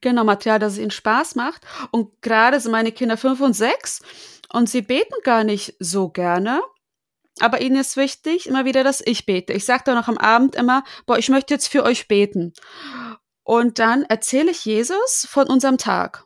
Genau, 0.00 0.24
Material, 0.24 0.58
das 0.58 0.74
es 0.74 0.78
ihnen 0.78 0.90
Spaß 0.90 1.34
macht. 1.34 1.62
Und 1.90 2.22
gerade 2.22 2.60
sind 2.60 2.72
meine 2.72 2.92
Kinder 2.92 3.16
fünf 3.16 3.40
und 3.40 3.54
sechs 3.54 4.02
und 4.52 4.68
sie 4.68 4.82
beten 4.82 5.14
gar 5.22 5.44
nicht 5.44 5.74
so 5.78 6.08
gerne. 6.08 6.60
Aber 7.40 7.60
ihnen 7.60 7.76
ist 7.76 7.96
wichtig, 7.96 8.46
immer 8.46 8.64
wieder, 8.64 8.82
dass 8.82 9.02
ich 9.04 9.26
bete. 9.26 9.52
Ich 9.52 9.64
sage 9.64 9.82
dann 9.84 9.96
noch 9.96 10.08
am 10.08 10.18
Abend 10.18 10.54
immer, 10.56 10.84
boah, 11.04 11.18
ich 11.18 11.28
möchte 11.28 11.52
jetzt 11.52 11.68
für 11.68 11.84
euch 11.84 12.08
beten. 12.08 12.54
Und 13.42 13.78
dann 13.78 14.02
erzähle 14.04 14.50
ich 14.50 14.64
Jesus 14.64 15.26
von 15.28 15.46
unserem 15.46 15.78
Tag. 15.78 16.24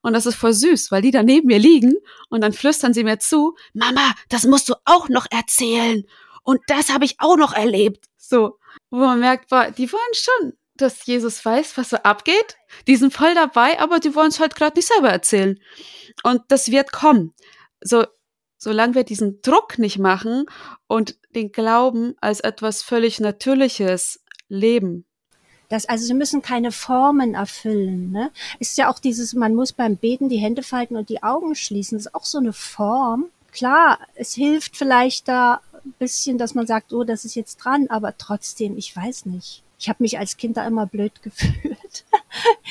Und 0.00 0.12
das 0.12 0.26
ist 0.26 0.34
voll 0.34 0.52
süß, 0.52 0.90
weil 0.90 1.02
die 1.02 1.10
da 1.10 1.22
neben 1.22 1.46
mir 1.46 1.58
liegen 1.58 1.94
und 2.28 2.40
dann 2.40 2.52
flüstern 2.52 2.94
sie 2.94 3.04
mir 3.04 3.18
zu, 3.18 3.56
Mama, 3.72 4.12
das 4.28 4.44
musst 4.44 4.68
du 4.68 4.74
auch 4.84 5.08
noch 5.08 5.26
erzählen. 5.30 6.04
Und 6.42 6.60
das 6.66 6.92
habe 6.92 7.04
ich 7.04 7.20
auch 7.20 7.36
noch 7.36 7.54
erlebt. 7.54 8.06
So, 8.16 8.58
wo 8.90 8.98
man 8.98 9.20
merkt, 9.20 9.48
boah, 9.48 9.70
die 9.70 9.90
wollen 9.92 10.14
schon, 10.14 10.52
dass 10.82 11.06
Jesus 11.06 11.44
weiß, 11.44 11.76
was 11.76 11.90
so 11.90 11.96
abgeht. 11.96 12.56
Die 12.86 12.96
sind 12.96 13.12
voll 13.12 13.34
dabei, 13.34 13.80
aber 13.80 14.00
die 14.00 14.14
wollen 14.14 14.28
es 14.28 14.40
halt 14.40 14.54
gerade 14.54 14.76
nicht 14.76 14.88
selber 14.88 15.10
erzählen. 15.10 15.58
Und 16.22 16.42
das 16.48 16.70
wird 16.70 16.92
kommen. 16.92 17.34
So, 17.80 18.04
solange 18.58 18.94
wir 18.94 19.04
diesen 19.04 19.40
Druck 19.42 19.78
nicht 19.78 19.98
machen 19.98 20.46
und 20.86 21.16
den 21.34 21.50
Glauben 21.52 22.14
als 22.20 22.40
etwas 22.40 22.82
völlig 22.82 23.18
Natürliches 23.18 24.20
leben. 24.48 25.06
Das, 25.68 25.86
also 25.86 26.04
sie 26.04 26.14
müssen 26.14 26.42
keine 26.42 26.70
Formen 26.70 27.34
erfüllen. 27.34 28.12
Ne? 28.12 28.30
Ist 28.58 28.76
ja 28.76 28.90
auch 28.90 28.98
dieses, 28.98 29.32
man 29.32 29.54
muss 29.54 29.72
beim 29.72 29.96
Beten 29.96 30.28
die 30.28 30.36
Hände 30.36 30.62
falten 30.62 30.96
und 30.96 31.08
die 31.08 31.22
Augen 31.22 31.54
schließen. 31.54 31.96
Das 31.96 32.06
ist 32.06 32.14
auch 32.14 32.26
so 32.26 32.38
eine 32.38 32.52
Form. 32.52 33.30
Klar, 33.52 33.98
es 34.14 34.34
hilft 34.34 34.76
vielleicht 34.76 35.28
da 35.28 35.62
ein 35.84 35.94
bisschen, 35.98 36.38
dass 36.38 36.54
man 36.54 36.66
sagt, 36.66 36.92
oh, 36.92 37.04
das 37.04 37.24
ist 37.24 37.34
jetzt 37.34 37.56
dran, 37.56 37.86
aber 37.88 38.16
trotzdem, 38.18 38.76
ich 38.76 38.94
weiß 38.94 39.26
nicht. 39.26 39.62
Ich 39.82 39.88
habe 39.88 40.00
mich 40.00 40.16
als 40.16 40.36
Kind 40.36 40.56
da 40.56 40.64
immer 40.64 40.86
blöd 40.86 41.12
gefühlt. 41.22 42.04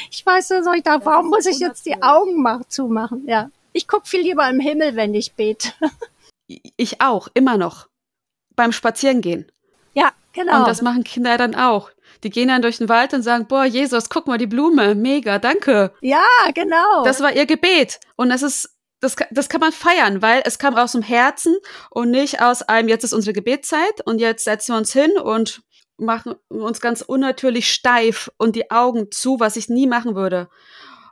ich 0.10 0.26
weiß 0.26 0.50
nicht, 0.52 0.66
ich 0.78 0.84
da, 0.84 1.04
warum 1.06 1.28
muss 1.28 1.46
ich 1.46 1.60
jetzt 1.60 1.86
die 1.86 2.02
Augen 2.02 2.42
mach, 2.42 2.64
zumachen? 2.70 3.28
Ja. 3.28 3.52
Ich 3.74 3.86
guck 3.86 4.08
viel 4.08 4.22
lieber 4.22 4.50
im 4.50 4.62
Himmel, 4.62 4.96
wenn 4.96 5.14
ich 5.14 5.34
bete. 5.34 5.74
ich 6.48 7.02
auch, 7.02 7.28
immer 7.34 7.58
noch. 7.58 7.90
Beim 8.56 8.72
Spazierengehen. 8.72 9.52
Ja, 9.94 10.12
genau. 10.32 10.60
Und 10.60 10.68
das 10.70 10.82
machen 10.82 11.04
Kinder 11.04 11.38
dann 11.38 11.54
auch. 11.54 11.92
Die 12.24 12.30
gehen 12.30 12.48
dann 12.48 12.62
durch 12.62 12.78
den 12.78 12.88
Wald 12.88 13.14
und 13.14 13.24
sagen, 13.24 13.46
boah, 13.46 13.66
Jesus, 13.66 14.10
guck 14.10 14.28
mal 14.28 14.38
die 14.38 14.48
Blume, 14.48 14.96
mega, 14.96 15.38
danke. 15.38 15.94
Ja, 16.00 16.24
genau. 16.54 17.04
Das 17.04 17.20
war 17.20 17.34
ihr 17.34 17.46
Gebet. 17.46 18.00
Und 18.16 18.30
das 18.30 18.42
ist, 18.42 18.78
das, 19.02 19.18
das 19.32 19.50
kann 19.50 19.60
man 19.60 19.74
feiern, 19.74 20.22
weil 20.22 20.44
es 20.46 20.60
kam 20.60 20.76
aus 20.78 20.94
dem 20.94 21.02
Herzen 21.02 21.58
und 21.90 22.10
nicht 22.10 22.42
aus 22.42 22.62
einem, 22.62 22.88
jetzt 22.88 23.04
ist 23.04 23.14
unsere 23.14 23.34
Gebetszeit 23.34 24.00
und 24.06 24.20
jetzt 24.20 24.46
setzen 24.46 24.74
wir 24.74 24.78
uns 24.78 24.94
hin 24.94 25.12
und 25.18 25.62
machen 26.02 26.36
uns 26.50 26.82
ganz 26.82 27.02
unnatürlich 27.02 27.72
steif 27.72 28.32
und 28.38 28.56
die 28.56 28.72
Augen 28.72 29.12
zu, 29.12 29.40
was 29.40 29.56
ich 29.56 29.70
nie 29.70 29.88
machen 29.88 30.16
würde. 30.16 30.50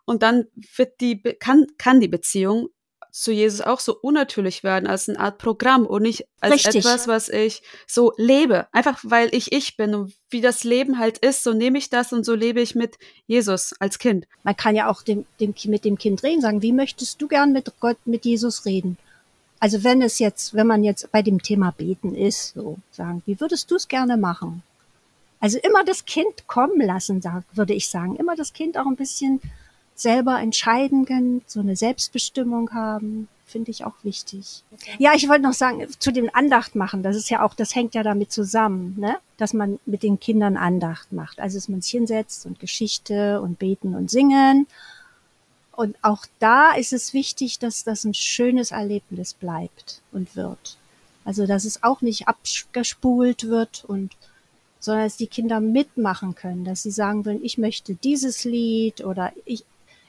Und 0.05 0.23
dann 0.23 0.47
wird 0.75 0.99
die, 1.01 1.21
kann, 1.21 1.67
kann 1.77 1.99
die 1.99 2.07
Beziehung 2.07 2.69
zu 3.11 3.31
Jesus 3.31 3.61
auch 3.61 3.79
so 3.79 3.95
unnatürlich 3.99 4.63
werden 4.63 4.87
als 4.87 5.09
eine 5.09 5.19
Art 5.19 5.37
Programm 5.37 5.85
und 5.85 6.03
nicht 6.03 6.25
als 6.41 6.53
Richtig. 6.53 6.77
etwas, 6.77 7.07
was 7.07 7.29
ich 7.29 7.61
so 7.87 8.13
lebe. 8.17 8.67
Einfach 8.71 8.99
weil 9.03 9.33
ich 9.33 9.51
ich 9.51 9.77
bin 9.77 9.95
und 9.95 10.13
wie 10.29 10.41
das 10.41 10.63
Leben 10.63 10.99
halt 10.99 11.17
ist, 11.19 11.43
so 11.43 11.53
nehme 11.53 11.77
ich 11.77 11.89
das 11.89 12.13
und 12.13 12.25
so 12.25 12.35
lebe 12.35 12.61
ich 12.61 12.75
mit 12.75 12.97
Jesus 13.27 13.73
als 13.79 13.99
Kind. 13.99 14.27
Man 14.43 14.55
kann 14.55 14.75
ja 14.75 14.89
auch 14.89 15.01
dem, 15.01 15.25
dem, 15.39 15.53
mit 15.65 15.85
dem 15.85 15.97
Kind 15.97 16.23
reden, 16.23 16.41
sagen, 16.41 16.61
wie 16.61 16.73
möchtest 16.73 17.21
du 17.21 17.27
gern 17.27 17.51
mit 17.51 17.71
Gott, 17.79 17.97
mit 18.05 18.25
Jesus 18.25 18.65
reden? 18.65 18.97
Also 19.59 19.83
wenn 19.83 20.01
es 20.01 20.19
jetzt, 20.19 20.53
wenn 20.53 20.67
man 20.67 20.83
jetzt 20.83 21.11
bei 21.11 21.21
dem 21.21 21.41
Thema 21.41 21.71
Beten 21.71 22.15
ist, 22.15 22.53
so 22.53 22.77
sagen, 22.91 23.21
wie 23.25 23.39
würdest 23.39 23.69
du 23.71 23.75
es 23.75 23.87
gerne 23.87 24.17
machen? 24.17 24.63
Also 25.39 25.57
immer 25.59 25.83
das 25.83 26.05
Kind 26.05 26.47
kommen 26.47 26.81
lassen, 26.81 27.23
würde 27.53 27.73
ich 27.73 27.89
sagen. 27.89 28.15
Immer 28.15 28.35
das 28.35 28.53
Kind 28.53 28.77
auch 28.77 28.85
ein 28.85 28.95
bisschen 28.95 29.41
selber 29.95 30.39
entscheiden 30.39 31.05
können, 31.05 31.41
so 31.45 31.59
eine 31.59 31.75
Selbstbestimmung 31.75 32.71
haben, 32.73 33.27
finde 33.45 33.71
ich 33.71 33.83
auch 33.83 33.95
wichtig. 34.03 34.63
Ja, 34.97 35.13
ich 35.15 35.27
wollte 35.27 35.43
noch 35.43 35.53
sagen, 35.53 35.85
zu 35.99 36.11
dem 36.11 36.29
Andacht 36.33 36.75
machen, 36.75 37.03
das 37.03 37.15
ist 37.15 37.29
ja 37.29 37.43
auch, 37.43 37.53
das 37.53 37.75
hängt 37.75 37.95
ja 37.95 38.03
damit 38.03 38.31
zusammen, 38.31 38.95
ne? 38.97 39.17
dass 39.37 39.53
man 39.53 39.79
mit 39.85 40.03
den 40.03 40.19
Kindern 40.19 40.55
Andacht 40.55 41.11
macht. 41.11 41.39
Also, 41.39 41.57
dass 41.57 41.67
man 41.67 41.81
sich 41.81 41.91
hinsetzt 41.91 42.45
und 42.45 42.59
Geschichte 42.59 43.41
und 43.41 43.59
beten 43.59 43.95
und 43.95 44.09
singen. 44.09 44.67
Und 45.75 45.97
auch 46.01 46.25
da 46.39 46.71
ist 46.73 46.93
es 46.93 47.13
wichtig, 47.13 47.59
dass 47.59 47.83
das 47.83 48.03
ein 48.03 48.13
schönes 48.13 48.71
Erlebnis 48.71 49.33
bleibt 49.33 50.01
und 50.11 50.35
wird. 50.35 50.77
Also, 51.25 51.45
dass 51.45 51.65
es 51.65 51.83
auch 51.83 52.01
nicht 52.01 52.27
abgespult 52.27 53.47
wird 53.47 53.85
und 53.85 54.15
sondern 54.79 55.05
dass 55.05 55.17
die 55.17 55.27
Kinder 55.27 55.59
mitmachen 55.59 56.35
können, 56.35 56.63
dass 56.63 56.83
sie 56.83 56.91
sagen 56.91 57.25
wollen, 57.25 57.43
ich 57.43 57.57
möchte 57.57 57.95
dieses 57.95 58.45
Lied 58.45 59.03
oder 59.03 59.33
ich, 59.45 59.65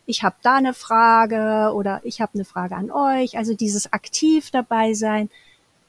ich 0.06 0.22
habe 0.22 0.36
da 0.42 0.56
eine 0.56 0.74
Frage 0.74 1.72
oder 1.74 2.00
ich 2.04 2.20
habe 2.20 2.34
eine 2.34 2.44
Frage 2.44 2.76
an 2.76 2.90
euch. 2.90 3.36
Also 3.36 3.54
dieses 3.54 3.92
aktiv 3.92 4.50
dabei 4.50 4.94
sein, 4.94 5.28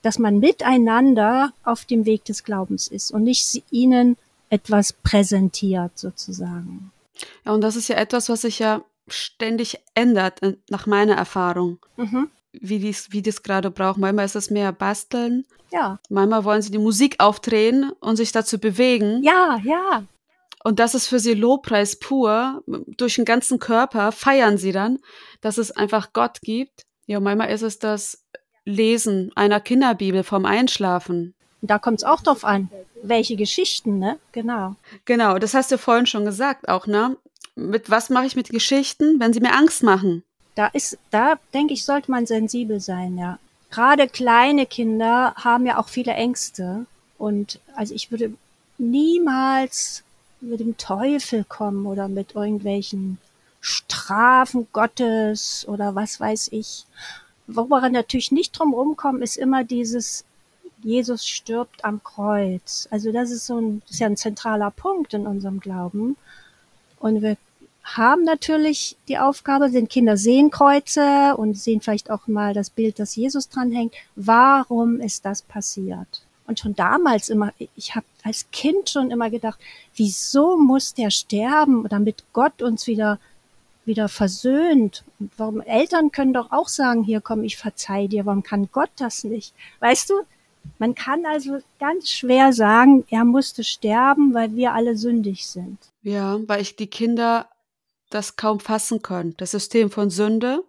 dass 0.02 0.18
man 0.18 0.40
miteinander 0.40 1.54
auf 1.64 1.86
dem 1.86 2.06
Weg 2.06 2.26
des 2.26 2.44
Glaubens 2.44 2.88
ist 2.88 3.12
und 3.12 3.24
nicht 3.24 3.64
ihnen 3.70 4.18
etwas 4.50 4.94
präsentiert 4.94 5.98
sozusagen. 5.98 6.92
Ja, 7.46 7.54
und 7.54 7.62
das 7.62 7.76
ist 7.76 7.88
ja 7.88 7.96
etwas, 7.98 8.30
was 8.30 8.42
sich 8.42 8.60
ja 8.60 8.84
ständig 9.08 9.80
ändert, 9.94 10.42
äh, 10.42 10.58
nach 10.70 10.88
meiner 10.88 11.16
Erfahrung. 11.16 11.80
Mhm. 11.98 12.30
Wie 12.54 12.80
dies, 12.80 13.12
wie 13.12 13.22
das 13.22 13.44
gerade 13.44 13.72
braucht. 13.72 13.98
Manchmal 13.98 14.26
ist 14.26 14.36
es 14.36 14.50
mehr 14.50 14.72
basteln. 14.72 15.46
Ja. 15.72 16.00
Manchmal 16.10 16.44
wollen 16.44 16.62
sie 16.62 16.72
die 16.72 16.78
Musik 16.78 17.16
aufdrehen 17.20 17.92
und 18.02 18.18
sich 18.18 18.32
dazu 18.32 18.60
bewegen. 18.60 19.24
Ja, 19.24 19.60
ja. 19.64 20.04
Und 20.64 20.80
das 20.80 20.94
ist 20.94 21.08
für 21.08 21.20
sie 21.20 21.34
Lobpreis 21.34 21.98
pur. 21.98 22.64
Durch 22.98 23.16
den 23.16 23.26
ganzen 23.26 23.60
Körper 23.60 24.12
feiern 24.12 24.58
sie 24.58 24.72
dann, 24.72 25.00
dass 25.40 25.58
es 25.58 25.72
einfach 25.72 26.14
Gott 26.14 26.42
gibt. 26.42 26.84
Ja, 27.06 27.20
manchmal 27.20 27.50
ist 27.50 27.64
es 27.64 27.80
das 27.80 28.26
Lesen 28.66 29.32
einer 29.36 29.60
Kinderbibel 29.60 30.24
vom 30.24 30.46
Einschlafen. 30.46 31.34
Da 31.62 31.80
kommt 31.80 32.00
es 32.00 32.04
auch 32.04 32.22
drauf 32.22 32.44
an, 32.44 32.70
welche 33.02 33.36
Geschichten, 33.36 34.00
ne? 34.00 34.20
Genau. 34.32 34.76
Genau, 35.06 35.38
das 35.38 35.54
hast 35.54 35.72
du 35.72 35.78
vorhin 35.78 36.06
schon 36.06 36.26
gesagt 36.26 36.70
auch, 36.70 36.88
ne? 36.88 37.18
Mit 37.56 37.90
was 37.90 38.10
mache 38.10 38.26
ich 38.26 38.36
mit 38.36 38.50
Geschichten, 38.50 39.20
wenn 39.20 39.34
sie 39.34 39.42
mir 39.42 39.54
Angst 39.54 39.84
machen? 39.84 40.24
Da 40.56 40.68
ist, 40.68 40.98
da 41.12 41.36
denke 41.54 41.74
ich, 41.74 41.86
sollte 41.86 42.12
man 42.12 42.26
sensibel 42.26 42.80
sein, 42.80 43.18
ja. 43.18 43.40
Gerade 43.70 44.10
kleine 44.10 44.66
Kinder 44.66 45.34
haben 45.36 45.66
ja 45.66 45.78
auch 45.78 45.88
viele 45.88 46.14
Ängste. 46.14 46.86
Und 47.18 47.60
also 47.76 47.94
ich 47.96 48.12
würde 48.12 48.34
niemals 48.78 50.04
mit 50.42 50.60
dem 50.60 50.78
Teufel 50.78 51.46
kommen 51.46 51.86
oder 51.86 52.08
mit 52.08 52.36
irgendwelchen 52.36 53.18
Strafen 53.62 54.68
Gottes 54.74 55.66
oder 55.68 55.96
was 55.96 56.20
weiß 56.20 56.50
ich. 56.52 56.86
Worüber 57.48 57.88
natürlich 57.90 58.32
nicht 58.32 58.58
drum 58.58 58.74
rumkommen, 58.74 59.22
ist 59.22 59.38
immer 59.38 59.64
dieses 59.64 60.26
Jesus 60.84 61.28
stirbt 61.28 61.86
am 61.86 62.04
Kreuz. 62.04 62.88
Also 62.92 63.12
das 63.12 63.32
ist 63.32 63.46
so 63.46 63.60
ein, 63.60 63.82
das 63.82 63.92
ist 63.92 64.00
ja 64.00 64.08
ein 64.08 64.18
zentraler 64.18 64.72
Punkt 64.72 65.14
in 65.14 65.28
unserem 65.28 65.60
Glauben. 65.60 66.18
Und 67.00 67.22
wir 67.22 67.38
haben 67.84 68.24
natürlich 68.24 68.98
die 69.08 69.18
Aufgabe, 69.18 69.70
sind 69.70 69.90
Kinder 69.90 70.18
sehen 70.18 70.52
Kreuze 70.52 71.36
und 71.38 71.58
sehen 71.58 71.82
vielleicht 71.82 72.10
auch 72.10 72.28
mal 72.28 72.54
das 72.54 72.70
Bild, 72.70 73.00
das 73.00 73.16
Jesus 73.16 73.50
dranhängt. 73.50 73.94
Warum 74.16 75.00
ist 75.00 75.26
das 75.26 75.42
passiert? 75.42 76.24
Und 76.48 76.60
schon 76.60 76.76
damals 76.76 77.30
immer, 77.30 77.54
ich 77.76 77.96
habe 77.96 78.06
als 78.24 78.46
Kind 78.52 78.90
schon 78.90 79.12
immer 79.12 79.30
gedacht, 79.30 79.60
wieso 79.96 80.58
muss 80.58 80.94
der 80.94 81.10
sterben, 81.10 81.88
damit 81.90 82.24
Gott 82.34 82.62
uns 82.62 82.88
wieder 82.88 83.20
wieder 83.86 84.10
versöhnt. 84.10 85.04
Und 85.20 85.32
warum 85.38 85.62
Eltern 85.62 86.12
können 86.12 86.34
doch 86.34 86.52
auch 86.52 86.68
sagen, 86.68 87.04
hier 87.04 87.22
komm, 87.22 87.44
ich 87.44 87.58
verzeih 87.58 88.08
dir, 88.08 88.26
warum 88.26 88.44
kann 88.44 88.70
Gott 88.72 88.92
das 88.98 89.24
nicht? 89.24 89.54
Weißt 89.80 90.10
du, 90.10 90.22
man 90.78 90.96
kann 90.96 91.26
also 91.26 91.60
ganz 91.80 92.10
schwer 92.10 92.54
sagen, 92.54 93.04
er 93.10 93.26
musste 93.26 93.64
sterben, 93.64 94.34
weil 94.34 94.56
wir 94.56 94.74
alle 94.74 94.96
sündig 94.96 95.48
sind. 95.48 95.78
Ja, 96.04 96.40
weil 96.48 96.62
ich 96.62 96.76
die 96.76 96.88
Kinder 96.88 97.48
das 98.14 98.36
kaum 98.36 98.60
fassen 98.60 99.02
können. 99.02 99.36
Das 99.38 99.52
System 99.52 99.90
von 99.90 100.10
Sünde, 100.10 100.64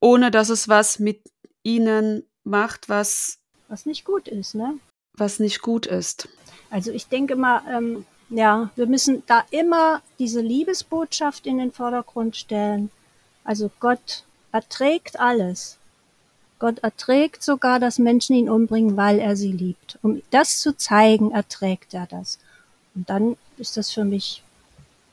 ohne 0.00 0.30
dass 0.30 0.48
es 0.48 0.68
was 0.68 0.98
mit 0.98 1.22
ihnen 1.62 2.24
macht, 2.44 2.88
was 2.88 3.38
was 3.68 3.84
nicht 3.84 4.04
gut 4.04 4.28
ist, 4.28 4.54
ne? 4.54 4.78
Was 5.12 5.38
nicht 5.38 5.60
gut 5.60 5.86
ist. 5.86 6.28
Also 6.70 6.90
ich 6.90 7.06
denke 7.08 7.36
mal, 7.36 7.62
ähm, 7.70 8.06
ja, 8.30 8.70
wir 8.76 8.86
müssen 8.86 9.22
da 9.26 9.44
immer 9.50 10.02
diese 10.18 10.40
Liebesbotschaft 10.40 11.46
in 11.46 11.58
den 11.58 11.72
Vordergrund 11.72 12.36
stellen. 12.36 12.90
Also 13.44 13.70
Gott 13.80 14.24
erträgt 14.52 15.20
alles. 15.20 15.78
Gott 16.58 16.80
erträgt 16.80 17.42
sogar, 17.42 17.78
dass 17.78 17.98
Menschen 17.98 18.34
ihn 18.34 18.50
umbringen, 18.50 18.96
weil 18.96 19.18
er 19.18 19.36
sie 19.36 19.52
liebt. 19.52 19.98
Um 20.02 20.22
das 20.30 20.60
zu 20.60 20.76
zeigen, 20.76 21.30
erträgt 21.30 21.94
er 21.94 22.06
das. 22.06 22.38
Und 22.94 23.08
dann 23.08 23.36
ist 23.58 23.76
das 23.76 23.92
für 23.92 24.04
mich 24.04 24.42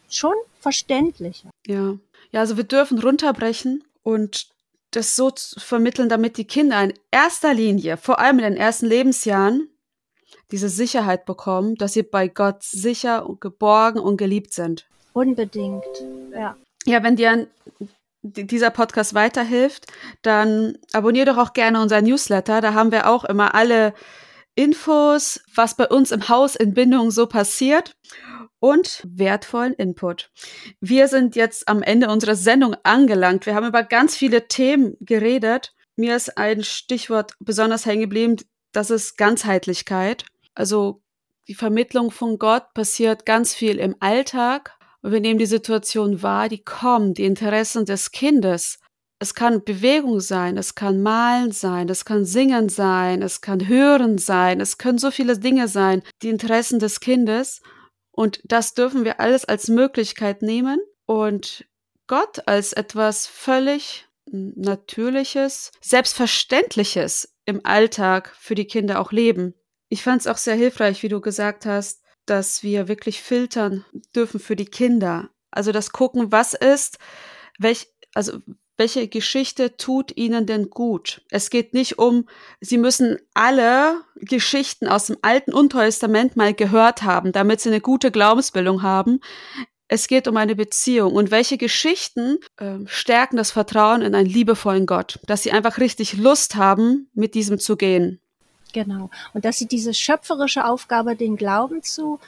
schon 0.10 0.34
verständlicher. 0.66 1.52
Ja. 1.68 2.00
Ja, 2.32 2.40
also 2.40 2.58
wir 2.58 2.64
dürfen 2.64 2.98
runterbrechen 2.98 3.84
und 4.02 4.48
das 4.90 5.16
so 5.16 5.32
vermitteln, 5.58 6.10
damit 6.10 6.38
die 6.38 6.46
Kinder 6.46 6.82
in 6.84 6.94
erster 7.12 7.54
Linie, 7.54 7.98
vor 7.98 8.18
allem 8.18 8.40
in 8.40 8.46
den 8.46 8.58
ersten 8.58 8.88
Lebensjahren, 8.88 9.70
diese 10.50 10.70
Sicherheit 10.70 11.26
bekommen, 11.26 11.76
dass 11.76 11.94
sie 11.94 12.02
bei 12.02 12.28
Gott 12.28 12.64
sicher 12.64 13.30
und 13.30 13.42
geborgen 13.42 14.00
und 14.00 14.18
geliebt 14.18 14.54
sind. 14.54 14.88
Unbedingt, 15.14 15.86
ja. 16.34 16.56
Ja, 16.88 17.04
wenn 17.04 17.16
dir 17.16 17.48
dieser 18.24 18.72
Podcast 18.72 19.14
weiterhilft, 19.14 19.86
dann 20.24 20.80
abonniere 20.94 21.28
doch 21.28 21.38
auch 21.38 21.54
gerne 21.54 21.80
unser 21.80 22.02
Newsletter. 22.02 22.60
Da 22.60 22.74
haben 22.74 22.92
wir 22.92 23.08
auch 23.08 23.24
immer 23.24 23.54
alle 23.54 23.94
Infos, 24.56 25.42
was 25.54 25.76
bei 25.76 25.88
uns 25.88 26.12
im 26.12 26.28
Haus 26.28 26.56
in 26.56 26.74
Bindung 26.74 27.12
so 27.12 27.28
passiert 27.28 27.96
und 28.66 29.04
wertvollen 29.08 29.76
Input. 29.76 30.32
Wir 30.82 31.08
sind 31.08 31.36
jetzt 31.36 31.68
am 31.68 31.84
Ende 31.84 32.10
unserer 32.10 32.34
Sendung 32.34 32.76
angelangt. 32.82 33.46
Wir 33.46 33.54
haben 33.54 33.68
über 33.68 33.84
ganz 33.84 34.18
viele 34.18 34.48
Themen 34.48 34.98
geredet. 35.02 35.76
Mir 35.96 36.16
ist 36.16 36.36
ein 36.36 36.64
Stichwort 36.64 37.34
besonders 37.40 37.86
hängen 37.86 38.02
geblieben, 38.02 38.38
das 38.72 38.90
ist 38.90 39.20
Ganzheitlichkeit. 39.20 40.26
Also 40.56 41.04
die 41.48 41.54
Vermittlung 41.54 42.10
von 42.10 42.40
Gott 42.40 42.74
passiert 42.74 43.28
ganz 43.28 43.54
viel 43.54 43.78
im 43.78 43.96
Alltag, 44.00 44.72
und 45.04 45.12
wir 45.12 45.22
nehmen 45.22 45.38
die 45.38 45.46
Situation 45.46 46.24
wahr, 46.24 46.50
die 46.50 46.64
kommt, 46.64 47.20
die 47.20 47.26
Interessen 47.26 47.86
des 47.86 48.10
Kindes. 48.10 48.80
Es 49.20 49.36
kann 49.36 49.64
Bewegung 49.64 50.20
sein, 50.22 50.58
es 50.58 50.74
kann 50.74 51.04
Malen 51.04 51.52
sein, 51.52 51.88
es 51.88 52.04
kann 52.04 52.26
Singen 52.26 52.70
sein, 52.70 53.22
es 53.22 53.42
kann 53.42 53.68
Hören 53.68 54.18
sein, 54.18 54.60
es 54.60 54.80
können 54.80 54.98
so 54.98 55.12
viele 55.12 55.38
Dinge 55.38 55.68
sein, 55.68 56.02
die 56.24 56.30
Interessen 56.30 56.80
des 56.80 57.00
Kindes. 57.00 57.62
Und 58.16 58.40
das 58.46 58.74
dürfen 58.74 59.04
wir 59.04 59.20
alles 59.20 59.44
als 59.44 59.68
Möglichkeit 59.68 60.42
nehmen 60.42 60.80
und 61.06 61.66
Gott 62.08 62.48
als 62.48 62.72
etwas 62.72 63.28
völlig 63.28 64.08
Natürliches, 64.28 65.72
Selbstverständliches 65.82 67.36
im 67.46 67.66
Alltag 67.66 68.34
für 68.40 68.56
die 68.56 68.66
Kinder 68.66 69.02
auch 69.02 69.12
leben. 69.12 69.54
Ich 69.90 70.02
fand 70.02 70.22
es 70.22 70.28
auch 70.28 70.38
sehr 70.38 70.56
hilfreich, 70.56 71.04
wie 71.04 71.10
du 71.10 71.20
gesagt 71.20 71.66
hast, 71.66 72.02
dass 72.26 72.64
wir 72.64 72.88
wirklich 72.88 73.22
filtern 73.22 73.86
dürfen 74.16 74.40
für 74.40 74.56
die 74.56 74.66
Kinder. 74.66 75.30
Also 75.52 75.74
das 75.74 75.92
gucken, 75.92 76.32
was 76.32 76.54
ist, 76.54 76.98
welch, 77.60 77.94
also 78.14 78.40
welche 78.78 79.08
Geschichte 79.08 79.78
tut 79.78 80.16
ihnen 80.18 80.46
denn 80.46 80.70
gut? 80.70 81.22
Es 81.30 81.50
geht 81.50 81.74
nicht 81.74 81.98
um, 81.98 82.28
sie 82.60 82.78
müssen 82.78 83.18
alle 83.34 84.02
Geschichten 84.16 84.88
aus 84.88 85.08
dem 85.08 85.18
Alten 85.22 85.54
und 85.54 85.72
Testament 85.72 86.36
mal 86.36 86.54
gehört 86.54 87.04
haben, 87.04 87.32
damit 87.32 87.62
sie 87.62 87.70
eine 87.70 87.82
gute 87.82 88.12
Glaubensbildung 88.12 88.82
haben. 88.82 89.22
Es 89.88 90.08
geht 90.08 90.28
um 90.28 90.36
eine 90.36 90.56
Beziehung 90.56 91.14
und 91.14 91.32
welche 91.32 91.58
Geschichten 91.58 92.40
äh, 92.58 92.80
stärken 92.86 93.38
das 93.38 93.52
Vertrauen 93.52 94.02
in 94.02 94.16
einen 94.16 94.28
liebevollen 94.28 94.88
Gott, 94.88 95.20
dass 95.28 95.44
sie 95.44 95.52
einfach 95.52 95.78
richtig 95.78 96.18
Lust 96.18 96.56
haben, 96.56 97.10
mit 97.14 97.36
diesem 97.36 97.60
zu 97.60 97.78
gehen. 97.78 98.20
Genau. 98.74 99.10
Und 99.34 99.46
dass 99.46 99.58
sie 99.58 99.68
diese 99.68 99.94
schöpferische 99.94 100.66
Aufgabe, 100.66 101.16
den 101.16 101.38
Glauben 101.38 101.84
zu, 101.84 102.20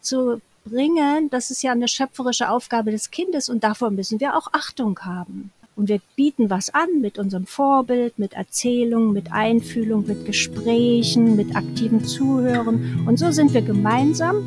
zu 0.00 0.40
bringen, 0.64 1.28
das 1.30 1.50
ist 1.50 1.62
ja 1.62 1.72
eine 1.72 1.88
schöpferische 1.88 2.48
Aufgabe 2.48 2.90
des 2.90 3.10
Kindes 3.10 3.48
und 3.48 3.64
davor 3.64 3.90
müssen 3.90 4.20
wir 4.20 4.36
auch 4.36 4.48
Achtung 4.52 4.98
haben. 5.00 5.52
Und 5.76 5.88
wir 5.88 6.00
bieten 6.14 6.50
was 6.50 6.72
an 6.72 7.00
mit 7.00 7.18
unserem 7.18 7.46
Vorbild, 7.46 8.18
mit 8.18 8.34
Erzählung, 8.34 9.12
mit 9.12 9.32
Einfühlung, 9.32 10.06
mit 10.06 10.24
Gesprächen, 10.24 11.34
mit 11.34 11.56
aktivem 11.56 12.04
Zuhören. 12.04 13.04
Und 13.06 13.18
so 13.18 13.32
sind 13.32 13.52
wir 13.54 13.62
gemeinsam 13.62 14.44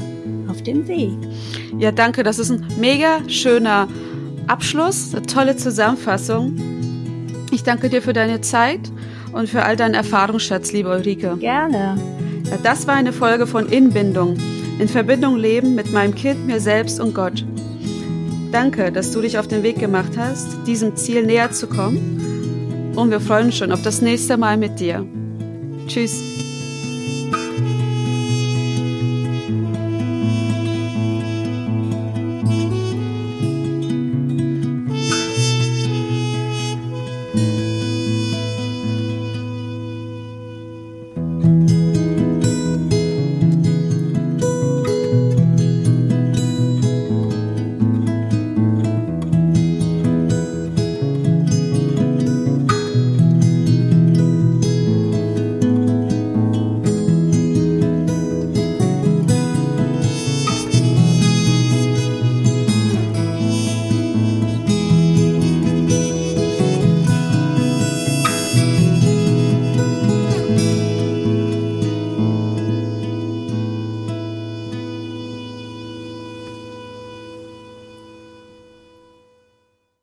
auf 0.47 0.63
dem 0.63 0.87
Weg. 0.87 1.17
Ja, 1.79 1.91
danke. 1.91 2.23
Das 2.23 2.39
ist 2.39 2.49
ein 2.49 2.65
mega 2.79 3.27
schöner 3.27 3.89
Abschluss, 4.47 5.13
eine 5.13 5.25
tolle 5.25 5.57
Zusammenfassung. 5.57 6.55
Ich 7.51 7.63
danke 7.63 7.89
dir 7.89 8.01
für 8.01 8.13
deine 8.13 8.39
Zeit 8.39 8.91
und 9.33 9.49
für 9.49 9.63
all 9.63 9.75
deinen 9.75 9.95
Erfahrungsschatz, 9.95 10.71
liebe 10.71 10.89
Ulrike. 10.89 11.35
Gerne. 11.37 11.97
Ja, 12.49 12.57
das 12.63 12.87
war 12.87 12.95
eine 12.95 13.11
Folge 13.11 13.47
von 13.47 13.67
Inbindung. 13.67 14.37
In 14.79 14.87
Verbindung 14.87 15.35
leben 15.35 15.75
mit 15.75 15.91
meinem 15.91 16.15
Kind, 16.15 16.47
mir 16.47 16.61
selbst 16.61 17.01
und 17.01 17.13
Gott. 17.13 17.43
Danke, 18.51 18.91
dass 18.91 19.11
du 19.11 19.21
dich 19.21 19.37
auf 19.37 19.47
den 19.47 19.63
Weg 19.63 19.79
gemacht 19.79 20.17
hast, 20.17 20.47
diesem 20.65 20.95
Ziel 20.95 21.25
näher 21.25 21.51
zu 21.51 21.67
kommen. 21.67 22.93
Und 22.95 23.11
wir 23.11 23.19
freuen 23.19 23.47
uns 23.47 23.57
schon 23.57 23.71
auf 23.71 23.81
das 23.81 24.01
nächste 24.01 24.37
Mal 24.37 24.57
mit 24.57 24.79
dir. 24.79 25.05
Tschüss. 25.87 26.56